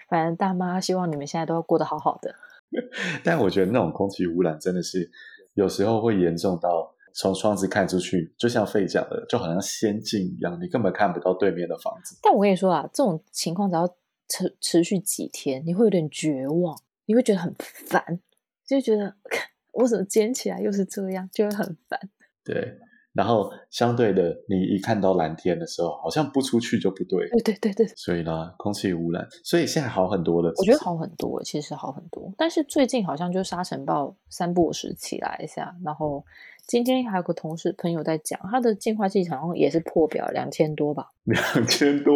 [0.09, 2.35] 反正大妈希望你们现在都要过得好好的。
[3.23, 5.09] 但我觉得那种空气污染真的是
[5.53, 12.17] 有时候会严重到从窗子看出去，就像费讲的，就好像仙境一样，你根本看不到对面的房子。
[12.21, 13.87] 但我跟你说啊，这种情况只要
[14.29, 18.19] 持持续几天，你会有点绝望，你会觉得很烦，
[18.65, 19.15] 就觉得
[19.73, 21.99] 我怎么捡起来又是这样，就会很烦。
[22.43, 22.79] 对。
[23.13, 27.27] 然后相对的，你一看到蓝天的时候，好像不出去就不对。
[27.29, 27.87] 对对对对。
[27.95, 30.51] 所以呢，空气污染，所以现在好很多了。
[30.57, 32.33] 我觉得好很多，其实好很多。
[32.37, 36.23] 但是最近好像就沙尘暴三不五时起来一下，然后
[36.65, 41.07] 今天还有个同事朋友在讲，他的净化器好像也是破表两千多吧？
[41.25, 42.13] 两千多？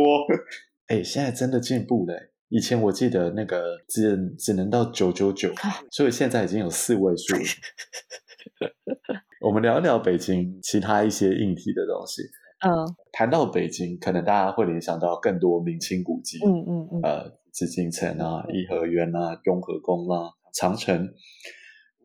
[0.88, 2.13] 哎，现在真的进步了。
[2.49, 5.51] 以前我记得那个只只能到九九九，
[5.91, 7.41] 所以现在已经有四位数了。
[9.41, 12.21] 我们聊一聊北京其他一些硬体的东西。
[12.65, 12.71] 嗯，
[13.12, 16.39] 谈到北京，可能大家会联想到更多明清古迹。
[16.45, 17.02] 嗯嗯嗯。
[17.04, 21.13] 呃，紫禁城啊，颐和园啊，雍和宫啊，长城。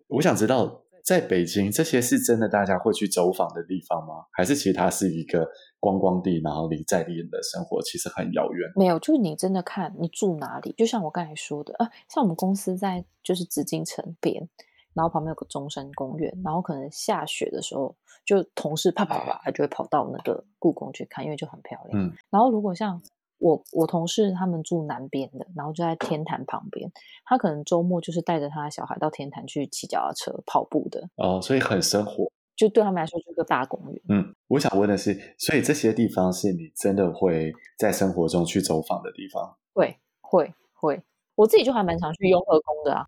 [0.09, 4.27] 我想知道，在北京，这些是真的大家会去走访的地方吗？
[4.33, 8.69] 还是其实它是一个观光地，然后离在地人的生活其实很遥远？
[8.75, 14.49] 没有，就是你真的看你住哪里，就像我刚才说的，啊，像我们公司在就是紫禁城边，
[14.95, 21.99] 然后旁边有个中山公园，然后可能下雪的时候，就同事啪啪啪就会跑到那个故宫去看，因为就很漂亮。
[21.99, 23.01] 嗯，然后如果像。
[23.43, 26.93] 我我同事他们住南边的，然后就在天坛旁边。
[27.25, 31.09] 他可能周末就是带着他的小孩到天坛去骑脚踏车、跑步的。
[31.17, 34.03] 哦，所以很生活，就对他们来说就是个大公园。
[34.11, 39.57] 嗯，我想问的是，所以这些地方是你真的会在生活中去走访的地方？
[39.73, 41.03] 会会会，
[41.35, 43.07] 我自己就还蛮常去雍和宫的啊。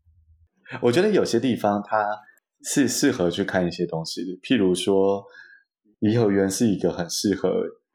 [0.81, 2.07] 我觉得有些地方它
[2.63, 5.25] 是适合去看一些东西的，譬如说
[6.01, 7.51] 颐和园是一个很适合，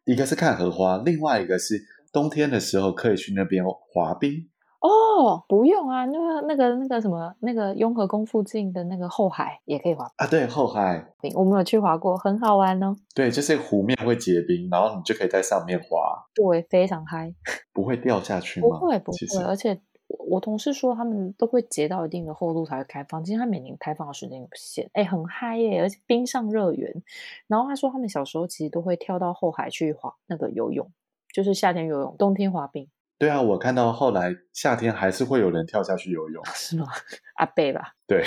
[0.06, 1.82] 一个是看荷花，另外一个是。
[2.14, 4.32] 冬天的时候可以去那边滑冰
[4.80, 10.26] 哦，不用啊，那个那个那个什么，那个雍和宫附近的那个后海也可以滑啊。
[10.26, 12.96] 对，后海，我没有去滑过，很好玩哦。
[13.14, 17.32] 对，就是湖面会结冰，然后你就可以在上面滑，对，非常嗨，
[17.74, 18.68] 不会掉下去吗？
[18.70, 19.44] 不会，不会。
[19.44, 24.90] 而且我同事说他们都会截到一定的厚度才会开放，其实他每年开放的时间有限。
[24.94, 27.04] 哎，很嗨耶，而且冰上乐园。
[27.48, 30.92] 然后他说他们小时候其实都会跳到后海去滑那个游泳。
[31.34, 32.90] 就是夏天游泳，冬天滑冰。
[33.20, 36.88] 对啊，我看到后来夏天还是会有人跳下去游泳，是吗？
[37.36, 37.94] 阿贝吧？
[38.08, 38.24] 对，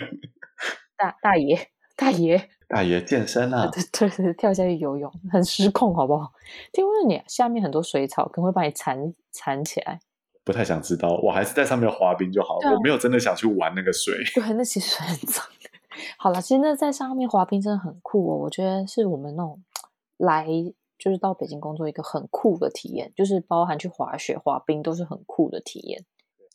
[0.96, 3.68] 大大爷，大爷，大爷 健身啊！
[3.70, 6.32] 对对对，跳下去游泳很失控，好不好？
[6.72, 10.00] 听说你下面很多水草，可能会把你缠缠起来。
[10.44, 12.68] 不太想知道，我还是在上面滑冰就好了。
[12.68, 14.14] 啊、我没有真的想去玩那个水。
[14.34, 15.44] 对，那其实很脏。
[16.18, 18.36] 好了，其实那在上面滑冰真的很酷哦。
[18.36, 19.62] 我觉得是我们那种
[20.18, 20.46] 来。
[20.96, 26.02] 就是到北京工作一个很酷的体验，就是包含去滑雪、滑冰都是很酷的体验。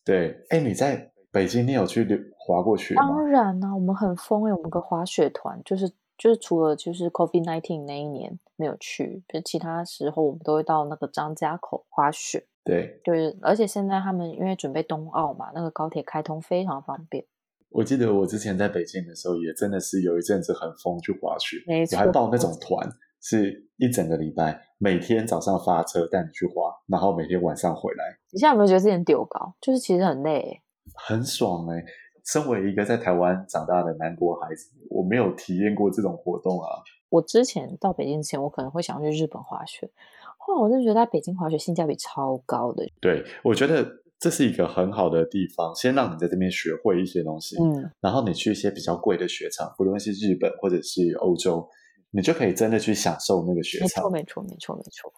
[0.04, 3.02] 对，哎，你在北京，你有去滑过雪吗？
[3.06, 12.48] 当然啦、啊，我们很疯哎，我们个滑雪团，就是就是除了就是 COVID nineteen 那一年没有去，就其他时候我们都会到那个张家口滑雪。
[12.70, 17.26] 对，就是而且现在他们因为准备冬奥嘛，那个高铁开通非常方便。
[17.70, 22.88] 我记得我之前在北京的时候，也真的是有一阵子很疯去滑雪，没错，我还报那种团。
[23.22, 28.18] 是一整个礼拜，每天早上发车带你去滑，然后每天晚上回来。
[28.32, 29.54] 你现在有没有觉得自己丢高？
[29.60, 30.62] 就是其实很累，
[30.94, 31.84] 很爽哎！
[32.24, 36.70] 身为一个在台湾长大的南国孩子，我没有体验过这种活动啊。
[37.10, 39.92] 我之前到北京之前，我可能会想去日本滑雪，
[40.40, 42.84] 后来我真的觉得在北京滑雪性价比超高的。
[43.00, 43.88] 对，我觉得
[44.20, 51.70] 这是一个很好的地方，先让你在这边学会一些东西，嗯，然后你去一些比较贵的雪场，不论是日本或者是欧洲。
[52.12, 54.12] 你就可以真的去享受那个雪场。
[54.12, 55.14] 没错，没错，没错，没错。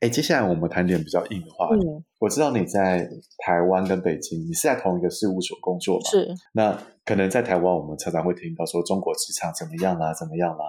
[0.00, 1.88] 哎，接下来我们谈点比较硬的话题。
[1.88, 3.08] 嗯，我知道你在
[3.38, 6.04] 台湾跟北京，你是在同一个事务所工作嘛？
[6.10, 6.28] 是。
[6.52, 10.64] 那可能在台湾，我们常常会听到说中国职场怎么样啦，怎么样啦。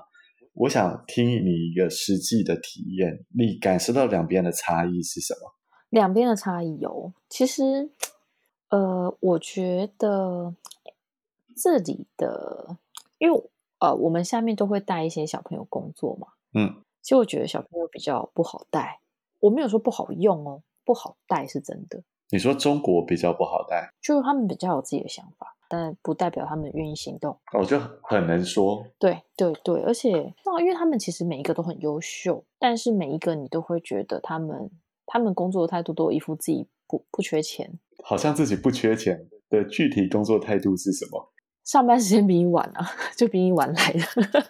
[0.58, 5.54] 我想听你一个实际的体验，你感受到两边的差异是什么？
[5.90, 7.90] 两边的差异有，其实，
[8.70, 10.56] 呃，我觉得
[11.56, 12.78] 这里的，
[13.18, 13.50] 因为。
[13.80, 16.30] 呃，我们下面都会带一些小朋友工作嘛。
[16.56, 19.02] 嗯，其实我觉得小朋友比较不好带，
[19.40, 22.02] 我没有说不好用哦，不好带是真的。
[22.32, 27.38] 你说中国比较不好带，就是他们比较有自己的想法，但不代表他们愿意行动。
[27.58, 28.86] 我就很能说。
[29.00, 30.12] 对对对，而且
[30.46, 34.70] 那因为他们其实每一个都很优秀，但是每一个你都会觉得他们
[35.06, 41.32] 他们工作的态度都一副自己不不缺钱，好像自己不缺钱的具体工作态度是什么？
[41.64, 42.86] 上班时间比你晚啊，
[43.16, 44.02] 就比你晚来的。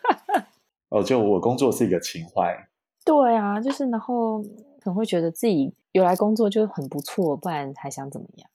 [0.89, 2.55] 哦，就我工作是一个情怀。
[3.05, 4.43] 对啊，就是然后
[4.87, 8.49] 可能会觉得自己有来工作就很不错，不然还想怎么样？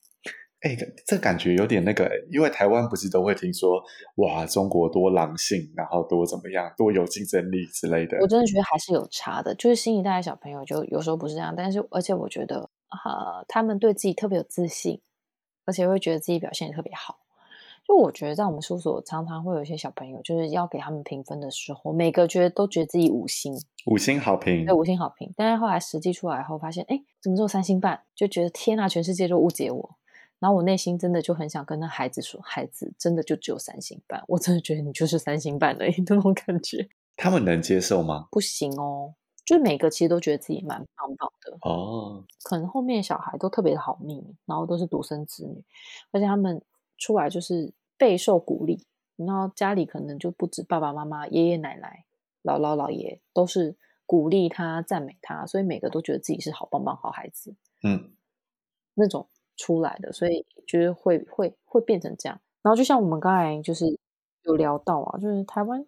[0.61, 0.75] 哎，
[1.07, 3.83] 这感觉有点那个，因为台湾不是都会听说
[4.15, 8.17] 哇，中国多狼性，然后多怎么样，多有竞争力之类的。
[8.23, 15.03] 我真的觉得还是有差的，就是新一代的小朋友就有时候不是这样，但是而且我觉得呃，他们对自己特别有自信，
[15.67, 17.22] 而且会觉得自己表现也特别好。
[17.93, 25.31] 就我觉得，在我们事务所常常会有一些小朋友，就是要给他们评分的时候，每个觉得都觉得自己五星，五星好评，对，五星好评。
[25.37, 28.01] 但是后来实际出来后，发现，哎，怎么只有三星半？
[28.15, 29.97] 就觉得天哪，全世界都误解我。
[30.39, 36.89] 然后我内心真的就很想跟那孩子说，孩子真的就只有三星半，我真的觉得你就是三星半而已， 那种感觉。
[37.19, 38.27] 他们能接受吗？
[38.31, 39.13] 不行哦，
[39.45, 42.25] 就是每个其实都觉得自己蛮棒棒的哦。
[42.43, 45.63] 可能后面小孩都特别的好命，然后都是独生子女，
[46.11, 46.63] 而且他们。
[46.99, 47.73] 出来就是
[48.03, 48.85] 备受鼓励，
[49.15, 52.05] 然后家里可能就不止爸爸妈妈、爷爷奶奶、
[52.43, 53.77] 姥姥姥爷都是
[54.07, 58.11] 鼓励他、赞美他，所以每个都觉得自己是好棒棒、好孩子，嗯，
[58.95, 62.41] 那种出来的，所以就是会会会变成这样。
[62.63, 63.97] 然后就像我们刚才就是
[64.43, 65.87] 有聊到啊，就是台湾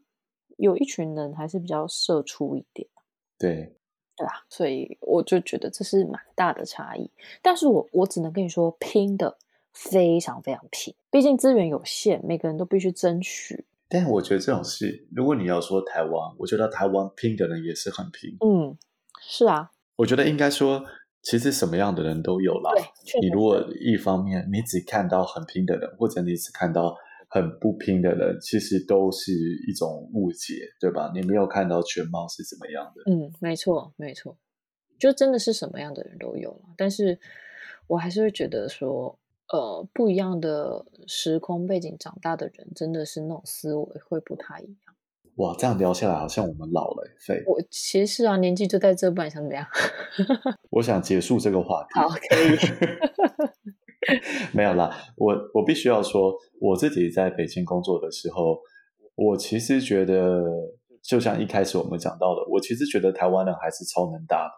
[0.57, 2.89] 有一群人还是比较社畜一点。
[3.37, 3.77] 对，
[4.15, 7.11] 对啊，所以我就觉得这是蛮大的差异。
[7.43, 9.37] 但是我我只能跟你说，拼的
[9.75, 13.67] 非常非常拼，毕竟资源有限，每个人都必须争取。
[13.89, 18.37] 但我觉得这种事，如果你要说台湾，我觉得台湾拼的人也是很拼。
[18.41, 18.77] 嗯，
[19.21, 19.71] 是啊。
[19.97, 20.85] 我觉得应该说，
[21.23, 22.73] 其实什么样的人都有啦。
[22.75, 26.97] 对，你如果一方面你只看到很拼的人，或者你只看到
[27.29, 29.33] 很不拼的人，其实都是
[29.69, 31.13] 一种误解，对吧？
[31.15, 33.03] 你没有看到全貌是怎么样的。
[33.13, 34.37] 嗯，没错，没错，
[34.99, 36.75] 就真的是什么样的人都有了。
[36.77, 37.19] 但是
[37.89, 39.19] 我还是会觉得说。
[39.53, 44.77] 呃，不一样的时空背景长大的人，真的是那种思维会不太一样。
[45.37, 47.43] 哇，这样聊下来，好像我们老了，废。
[47.47, 49.67] 我其实是啊，年纪就在这，不然想怎么样？
[50.71, 52.01] 我想结束这个话题。
[52.01, 52.57] 好，可以。
[54.55, 58.59] 没有啦，我我必须要说，我自己在北京工作的时候，
[59.15, 60.43] 我其实觉得，
[61.03, 64.53] 就像一开始我们讲到的，我其实觉得台湾人还是超能打的。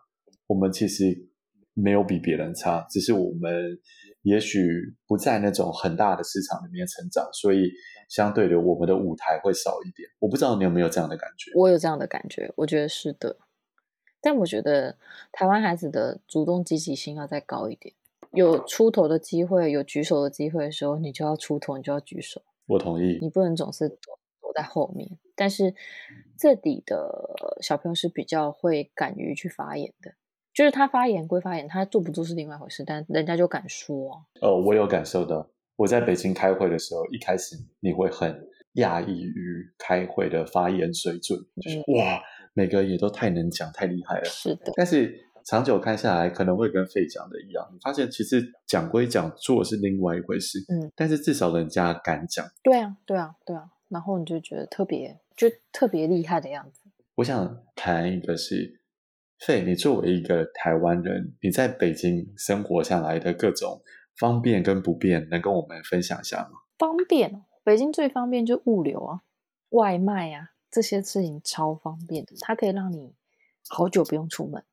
[0.46, 1.28] 我们其实
[1.74, 3.78] 没有比别人差，只是我们。
[4.26, 7.70] 也许不在那种很大的市场里面成长，所以
[8.08, 10.08] 相对的，我们的舞台会少一点。
[10.18, 11.52] 我不知道你有没有这样的感觉？
[11.54, 13.36] 我有这样的感觉，我觉得是的。
[14.20, 14.98] 但我觉得
[15.30, 17.94] 台湾孩子的主动积极性要再高一点，
[18.32, 22.42] 有出头的机会，有举手的机会的时候，你就要出头，你就要举手。
[22.66, 25.08] 我同意，你不能总是躲躲在后面。
[25.36, 25.72] 但是
[26.36, 30.14] 这里的小朋友是比较会敢于去发言的。
[30.56, 34.24] 就是他发言归发言，他做不做是另外一回事，但人家就敢说。
[34.40, 35.46] 哦，我有感受到，
[35.76, 42.22] 我在北京开会的时候，一开始你会很讶异于开会的发言水准，就是、嗯、哇，
[42.54, 44.24] 每个也都太能讲，太厉害了。
[44.24, 50.60] 是的，但是长久看下来，可能会跟费讲的一样，你发现其实讲归讲，做是另外一回事。
[50.70, 52.46] 嗯，但是至少人家敢讲。
[52.62, 56.80] 对啊，对啊，对啊，然后你就觉得特别，就特别厉害的样子。
[57.16, 58.80] 我想谈一个是。
[59.38, 63.82] 费，你作为一个台湾人，你在北京生活下来的各种
[64.18, 66.60] 方便跟不便，能跟我们分享一下吗？
[66.78, 69.20] 方便，北京最方便就物流啊，
[69.70, 73.14] 外卖啊，这些事情超方便，它可以让你
[73.68, 74.64] 好久不用出门，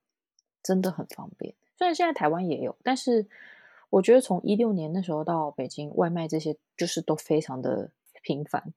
[0.64, 1.54] 真的很方便。
[1.78, 3.28] 虽然现在台湾也有，但是
[3.90, 7.92] 我觉得从一六年那时候到北京，外卖这些就是都非常的
[8.22, 8.74] 频繁，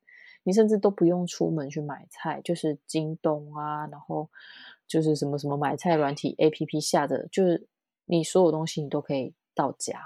[0.47, 4.31] 你甚至都不用出门去买菜，就是京东啊，然后。
[4.89, 7.67] 就是什么什么买菜软体 APP 下的，就是
[8.05, 9.99] 你所有东西你都可以到家。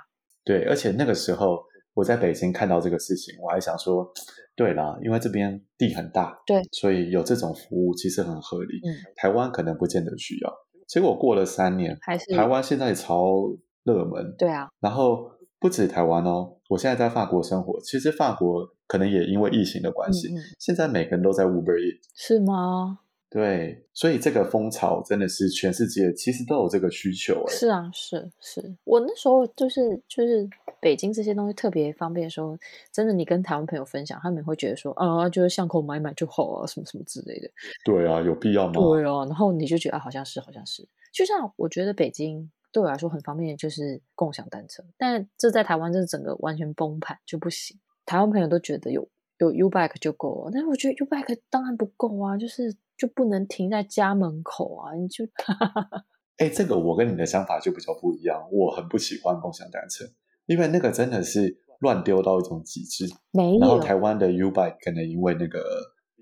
[0.43, 1.63] 对，而且那个时候
[1.93, 4.11] 我在北京看到这个事情，我还想说，
[4.57, 8.81] 对啦，因为这边地很大，对，所以有这种服务其实很合理。
[8.83, 10.51] 嗯，台湾可能不见得需要。
[10.89, 13.51] 结果过了三年，还是台湾现在超
[13.85, 14.35] 热门。
[14.39, 21.79] 对啊，然后不止台湾哦，我现在在法国生活，其实法国可能也因为疫情的关系，现在每个人都在 Uber。
[22.13, 22.99] 是吗？
[23.31, 27.45] 对，所以这个风潮真的是全世界其实都有这个需求。
[27.47, 32.59] 是啊，是是，我那时候就是就是北京这些东西特别方便的时候，
[32.93, 37.49] 真的你跟台湾朋友分享，他们会觉得说啊，就是巷口买买就好啊，什么什么之类的。
[37.85, 38.73] 对啊，有必要吗？
[38.73, 47.79] 对啊，然后你就觉得啊，好像是好像是，就像我觉得北京对我来说很方便，就是共享单车，但这在台湾就是整个完全崩盘就不行。
[48.11, 49.09] 台湾朋友都觉得有
[49.39, 52.77] 有 U-Bike 就够了，但是我觉得 U-Bike 当然不够啊，就是。
[53.01, 54.93] 就不能停在家门口啊！
[54.95, 55.25] 你就，
[56.37, 58.47] 哎、欸，这个我跟你的想法就比较不一样。
[58.53, 60.05] 我很不喜欢共享单车，
[60.45, 63.07] 因为那个真的是乱丢到一种极致。
[63.33, 63.61] 没有。
[63.61, 65.59] 然后台湾的 U-Bike 可能因为那个。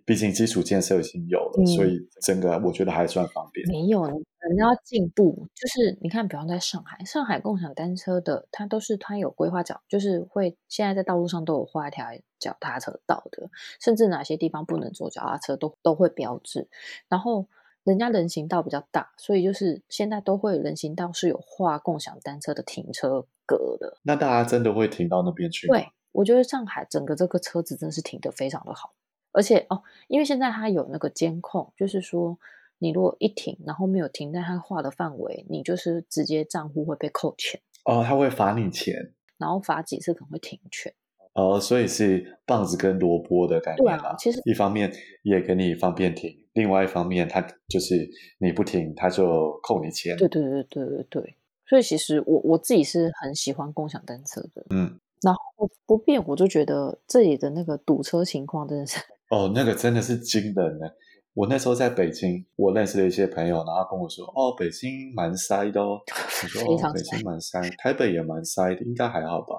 [0.09, 3.69] 毕竟基础建设已经有了，嗯，所以整个我觉得还算方便。
[3.69, 12.07] 没有，人家要进步，就是你看，比方在上海，上海共享单车的，它都是它有规划脚，就是会现在在道路上都有画一条
[12.39, 13.51] 脚踏车道的，
[13.83, 16.67] 甚至哪些地方不能坐脚踏车都都会标志。
[17.11, 17.47] 然后
[17.85, 23.99] 人家人行道比较大，所以就是现在都会人行道是有画共享单车的停车格的。
[24.05, 25.67] 那大家真的会停到那边去？
[25.67, 28.95] 对，我觉得上海整个这个车子真的是停得非常的好。
[29.39, 32.37] 而且哦，因为现在它有那个监控，就是说
[32.79, 37.61] 你如果一停，然后没有停在它画的范围，你就是直接账户会被扣钱。
[37.85, 40.93] 哦，他会罚你钱，然后罚几次可能会停权。
[41.35, 44.17] 哦，所以是棒子跟萝卜的概念啊。
[44.19, 50.17] 其实一方面也给你方便停，另外一方面它就是你不停，它就扣你钱。
[50.17, 51.37] 对对对对对对。
[51.65, 54.67] 所以其实我我自己是很喜欢共享单车的。
[54.71, 58.99] 嗯，然后不变，我就觉得这里的那个堵车情况真的是。
[59.31, 60.87] 哦，那个真的是惊人呢！
[61.35, 66.01] 我那时候在北京，我认识了一些朋友，然后跟我说：“哦，北京蛮塞的哦。
[66.43, 69.55] ”我说：“哦，北京蛮塞，台北也蛮塞的，应该还好吧？”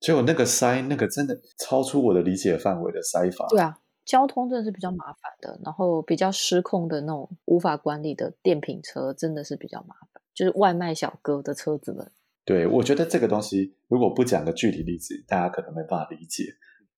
[0.00, 3.46] 结果那个塞，那个真的超出我的理解范围的塞法。
[3.50, 12.10] 对啊，交通真的是比较麻烦的，然后比较失控的那种无法管理的电瓶车真的是比较麻烦，就是外卖小哥的车子们。
[12.46, 16.44] 对，我觉得这个东西如果不讲个具体例子，大家可能没办法理解。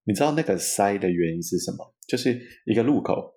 [0.04, 1.94] 你知道那个塞的原因是什么？
[2.08, 3.34] 就是一个路口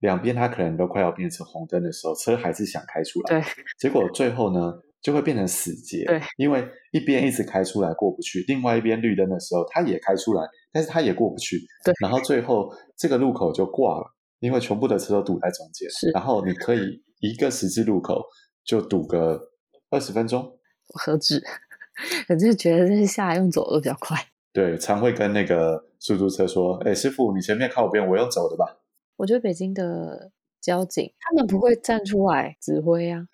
[0.00, 4.72] 两边它可能都快要变成红灯的时候，车还是想开出来，对，结果最后呢
[5.02, 10.42] 就会变成死结，对，因为一边一直开出来过不去，另外一边绿灯的时候它也开出来，
[10.72, 14.04] 但是它也过不去，对，然后最后这个路口就挂了，
[14.40, 18.22] 因为全部的车都堵在中间，是，然后你可以一个十字路口
[18.64, 19.38] 就堵个
[19.90, 20.58] 二十分钟。
[20.94, 21.42] 何止？
[22.28, 24.16] 我就觉得这是下来用走的比较快。
[24.52, 28.80] 对，常会跟那个出租车说：“哎，师傅，你前面靠边，我用走的吧。”
[29.16, 33.26] 我觉得北京的交警他们不会站出来指挥啊。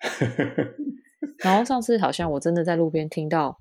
[1.43, 3.57] 然后上次好像我真的在路边听到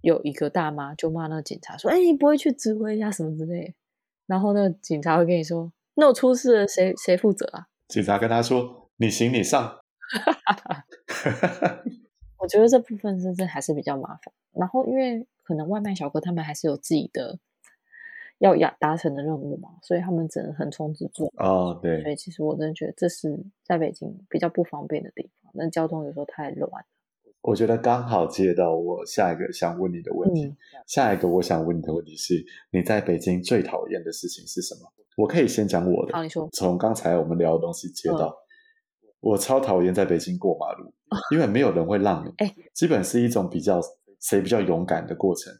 [0.00, 3.74] 有一个大妈就骂那个警察说：“哎，你不会去指挥一下什么之类的。”
[4.26, 9.78] 然后那个警察会跟你说：“那我出事了，谁谁负责啊？”警察跟他说：“你行你上。”
[12.38, 14.32] 我觉得这部分真正还是比较麻烦。
[14.52, 17.38] 然后，因为可能外卖小哥他们还是有自己的
[18.38, 21.30] 要要达成的任务嘛，所以他们只能横冲直撞。
[21.36, 22.02] 哦，对。
[22.02, 25.52] 所以其实我真的觉得这是在北京比较不方便的地方。
[25.54, 26.70] 那交通有时候太乱。
[27.40, 30.44] 我觉得刚好接到我下一个想问你的问题。
[30.44, 34.92] 嗯、下一个我想问你的问题是：你在北京最讨厌的事情是什么？
[35.16, 36.12] 我可以先讲我的。
[36.12, 36.48] 好，你说。
[36.52, 38.28] 从刚才我们聊的东西接到。
[38.28, 38.47] 嗯
[39.20, 40.92] 我超讨厌在北京过马路，
[41.32, 42.32] 因为没有人会让你。
[42.38, 43.80] 哎，基本是一种比较
[44.20, 45.52] 谁比较勇敢的过程。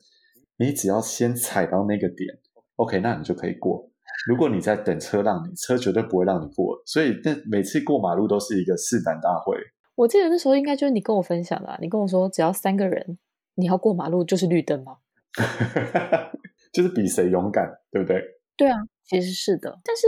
[0.56, 2.38] 你只要先踩到那个点
[2.76, 3.90] ，OK，那你就可以过。
[4.28, 6.82] 如果你在等车让你，车绝对不会让你过。
[6.84, 9.56] 所以，那每次过马路都是一个试胆大会。
[9.94, 13.18] 我记得那时候应该就是你跟我分享的，你跟我说只要三个人，
[13.54, 14.98] 你要过马路就是绿灯吗？
[16.72, 18.22] 就是比谁勇敢，对不对？
[18.58, 20.06] 对啊，其实是的，但是。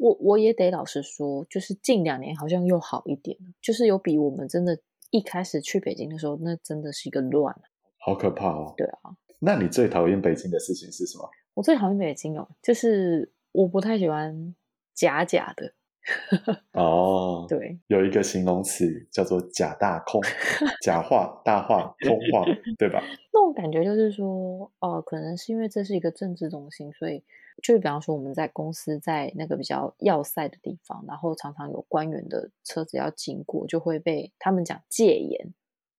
[0.00, 4.80] 我我也得老实说，就是近两年好像又好一点，就是有比我们真的
[5.10, 7.54] 一开始去北京的时候，那真的是一个乱，
[7.98, 8.72] 好可怕哦。
[8.78, 11.28] 对啊，那你最讨厌北京的事情是什么？
[11.52, 14.54] 我最讨厌北京哦，就是我不太喜欢
[14.94, 15.74] 假假的。
[16.72, 20.20] 哦，对，有一个形容词叫做“假大空”，
[20.82, 22.44] 假话、大话、空话，
[22.78, 23.02] 对吧？
[23.32, 27.22] 那种感觉就是说，哦、呃，可能是因为这是一个政治中心，所以。
[27.62, 35.52] 就比方说，我们在公司在那个比较要塞的地方，然后常常有官员的车子要经过，就会被他们讲戒严，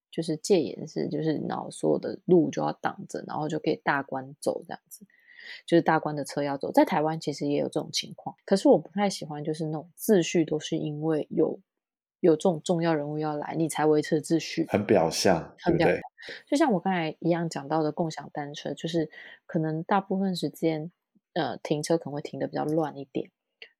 [0.09, 5.05] 就是戒严是就是然后所有的路就要挡着，然后就可以大官走这样子，
[5.65, 6.71] 就是大关的车要走。
[6.71, 11.59] 在台湾其实也有这种情况，可是我不太喜欢，就是那种秩序都是因为有
[12.19, 15.97] 有这种重要人物要来，你才维持秩序，很表象，很表象。
[16.47, 19.09] 就像我刚才一样讲到的共享单车，就是
[19.45, 20.91] 可能大部分时间。
[21.33, 23.31] 呃，停车可能会停的比较乱一点，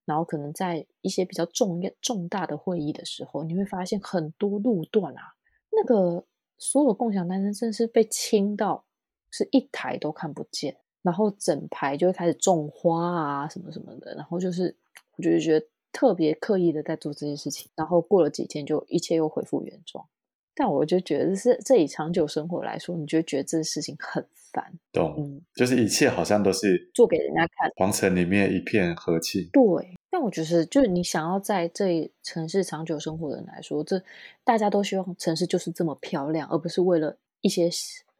[0.06, 5.34] 然后可能在一些比较重要重大的会议的时候，你会发现很多路段啊，
[5.70, 6.24] 那个
[6.56, 8.86] 所有共享单车真的是被清到
[9.30, 14.74] 是一台都看不见，然后整排就会开始种花啊什么什么的，然后就是
[15.16, 20.06] 我就觉得特别刻意的在做这些事情，然后过了几天就一切又恢复原状。
[20.54, 24.72] 但我就觉得是这以长久生活来说，你就觉得这个事情很烦。
[24.92, 27.70] 懂，嗯，就是一切好像都是做给人家看。
[27.76, 29.48] 皇城里面一片和气。
[29.50, 34.02] 对，但我觉得就是你想要在这城市长久生活的人来说，这
[34.44, 37.70] 大家都希望城市就是这么漂亮，而不是为了一些。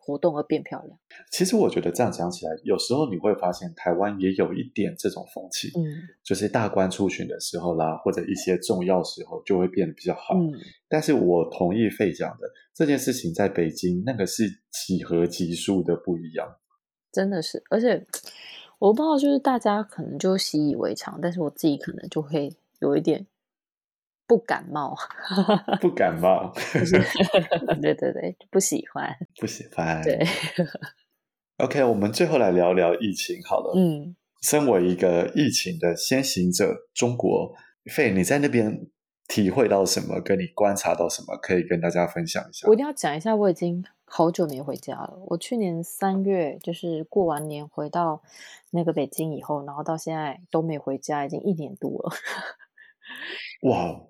[0.04, 0.98] 活动而变漂亮。
[1.30, 10.34] 其实我觉得这样讲起来，有时候你会发现台湾也有一点这种风气，嗯，就是大官出巡的时候啦，或者一些重要时候就会变得比较好。
[10.34, 10.52] 嗯，
[10.88, 16.56] 但是我同意费讲的这件事情，在北京那个是几何级数的不一样，
[17.12, 17.62] 真的是。
[17.70, 18.04] 而且
[18.80, 23.26] 我不知道，就是大家可能就习以为常，但是我自己可能就会有一点。
[24.32, 24.96] 不感冒，
[25.78, 26.50] 不感冒，
[27.82, 30.26] 对对对，不喜欢，不喜欢，对。
[31.58, 33.74] OK，我们最后来聊聊疫情好了。
[33.76, 37.54] 嗯，身为一个疫情的先行者，中国
[37.94, 38.86] 费，你在那边
[39.28, 40.18] 体会到什么？
[40.18, 41.36] 跟你观察到什么？
[41.36, 42.66] 可以跟大家分享一下。
[42.66, 45.22] 我一定要讲一下，我已经好久没回家了。
[45.26, 48.22] 我去年三月就是过完年回到
[48.70, 52.10] 那个北京以后，然后到现在都没回家，已经一年多了。
[53.68, 54.00] 哇！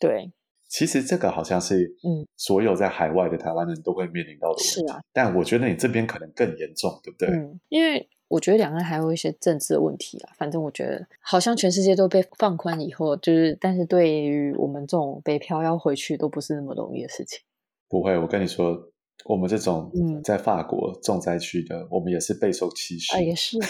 [0.00, 0.32] 对，
[0.68, 4.64] 其实这个好像是，嗯，所有在海外的台湾人都会面临到的问题。
[4.64, 7.28] 是啊，但我觉得你这边可能更严重，对不对？
[7.28, 10.32] 嗯，因为我觉得两岸还有一些政治的问题啊。
[10.38, 17.40] 反正我觉得，好像全世界都被放宽以后，就是，但是对于我们这种北漂要回去，都不是那么容易的事情。
[17.88, 18.90] 不会，我跟你说，
[19.24, 19.92] 我们这种
[20.24, 23.16] 在法国重灾区的，嗯，我们也是备受歧视。
[23.16, 23.58] 啊，也是。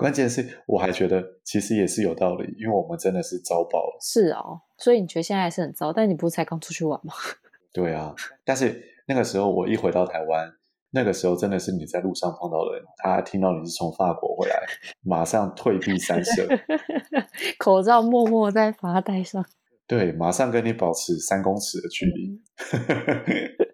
[0.00, 3.98] 关键是我还觉得其实也是有道理，因为我们真的是糟爆了。
[4.00, 5.92] 是哦，所以你觉得现在还是很糟？
[5.92, 7.12] 但你不是才刚出去玩吗？
[7.72, 10.50] 对啊，但是那个时候我一回到台湾，
[10.90, 14.56] 那个时候真的是你在路上碰到的人，他听到你是从法国回来，
[15.02, 16.48] 马上退避三舍，
[17.58, 19.44] 口罩默默在把它戴上。
[19.86, 22.40] 对，马上跟你保持三公尺的距离。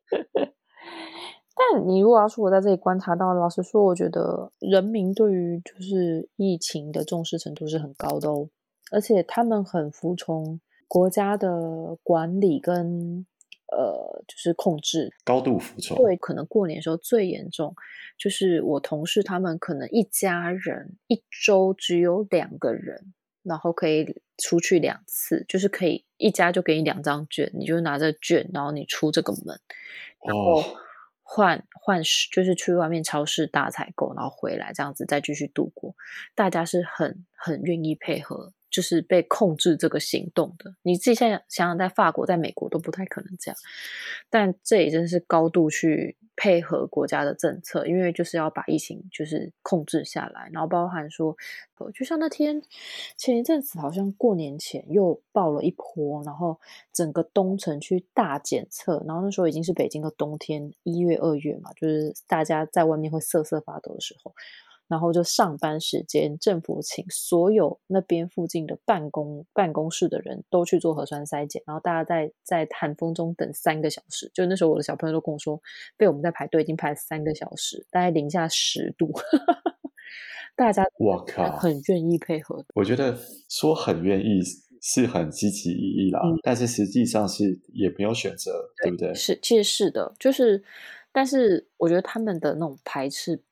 [1.58, 8.50] 但你如果要说我在这里观察到，老实说，我觉得人民对于就是疫情的重视程度是很高的哦，
[8.92, 13.24] 而且他们很服从国家的管理跟
[13.72, 15.96] 呃，就是控制，高度服从。
[15.96, 17.74] 对，可能过年的时候最严重，
[18.18, 29.58] 就是我同事他们可能一家人一周只有两个人，然后可以出去两次，就是可以一家就给你两张券，你就拿着券，然后你出这个门，
[30.22, 30.62] 然后。
[31.28, 32.00] 换换
[32.32, 35.94] 就是去外面超市大采购，然后回来这样子再继续度过。
[36.36, 40.76] 大家是很很愿意配合，就是被控制这个行动的。
[40.82, 43.58] 你自己现在想想，在法国、在美国都不太可能这样，
[44.30, 46.16] 但这也真是高度去。
[46.36, 51.34] 配合国家的政策，因为就是要把疫情就是控制下来，然后包含说，
[51.94, 52.62] 就像那天
[53.16, 56.60] 前一阵子好像过年前又爆了一波，然后
[56.92, 64.34] 整个东城区大检测，然后那时候已经是北京的冬天，一月二月嘛，就是大家在外面会瑟瑟发抖的时候。
[64.88, 74.30] 然后就上班时间，政府请所有那边附近的办公办公室的人都去做核酸筛检，然后大家在在寒风中等三个小时。
[74.32, 75.60] 就那时候，我的小朋友都跟我说，
[75.96, 79.10] 被我们在排队已经排了三个小时，大概零下十度，
[80.54, 82.64] 大家我靠，很愿意配合。
[82.74, 83.18] 我觉得
[83.48, 84.40] 说很愿意
[84.80, 88.52] 是很积极意义啦，嗯、但是实际上是也没有选择，
[88.84, 89.14] 对，对不对？
[89.14, 90.62] 是，其实是的，就是，
[91.10, 93.42] 但是我觉得他们的那种排斥。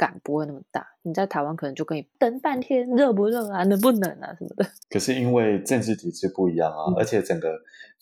[0.00, 4.64] 感不会那么大，你在台湾可能就可以等半天，热不热啊，能不能啊什么的。
[4.88, 7.52] 可是因为政治体制不一样啊，嗯、而且整个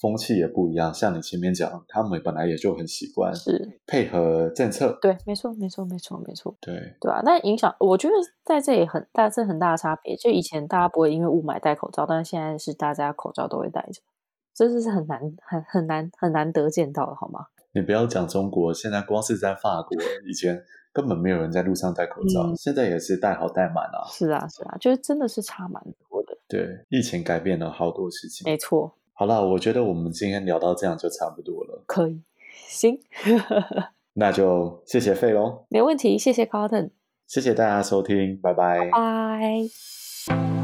[0.00, 0.94] 风气也不一样。
[0.94, 4.96] 像你前面讲，他们本来也就很习惯是配合政策。
[5.02, 6.54] 对，没错，没错，没错，没错。
[6.60, 10.14] 对，对啊，那影响我觉得在这里很大，是很大的差别。
[10.14, 14.00] 就以前大家不会因为雾霾戴口罩，但是现在是大家口罩都会戴着，
[14.54, 17.46] 这是很难、很很难、很难得见到的，好吗？
[17.72, 20.62] 你不要讲中国，现在光是在法国以前。
[20.98, 24.02] 根本没有人在路上戴口罩，嗯、现在也是戴好戴满啊。
[24.10, 25.80] 是啊，是啊，就是真的是差蛮
[26.10, 26.36] 多的。
[26.48, 28.44] 对，疫情改变了好多事情。
[28.44, 28.92] 没错。
[29.12, 31.84] 好了，我觉得我们今天聊到这样就差不多了。
[31.86, 32.20] 可以，
[32.66, 32.98] 行。
[34.14, 35.64] 那就谢谢费龙。
[35.68, 36.90] 没问题，谢谢 Cotton。
[37.28, 38.90] 谢谢大家收听，拜拜。
[38.90, 40.57] 拜。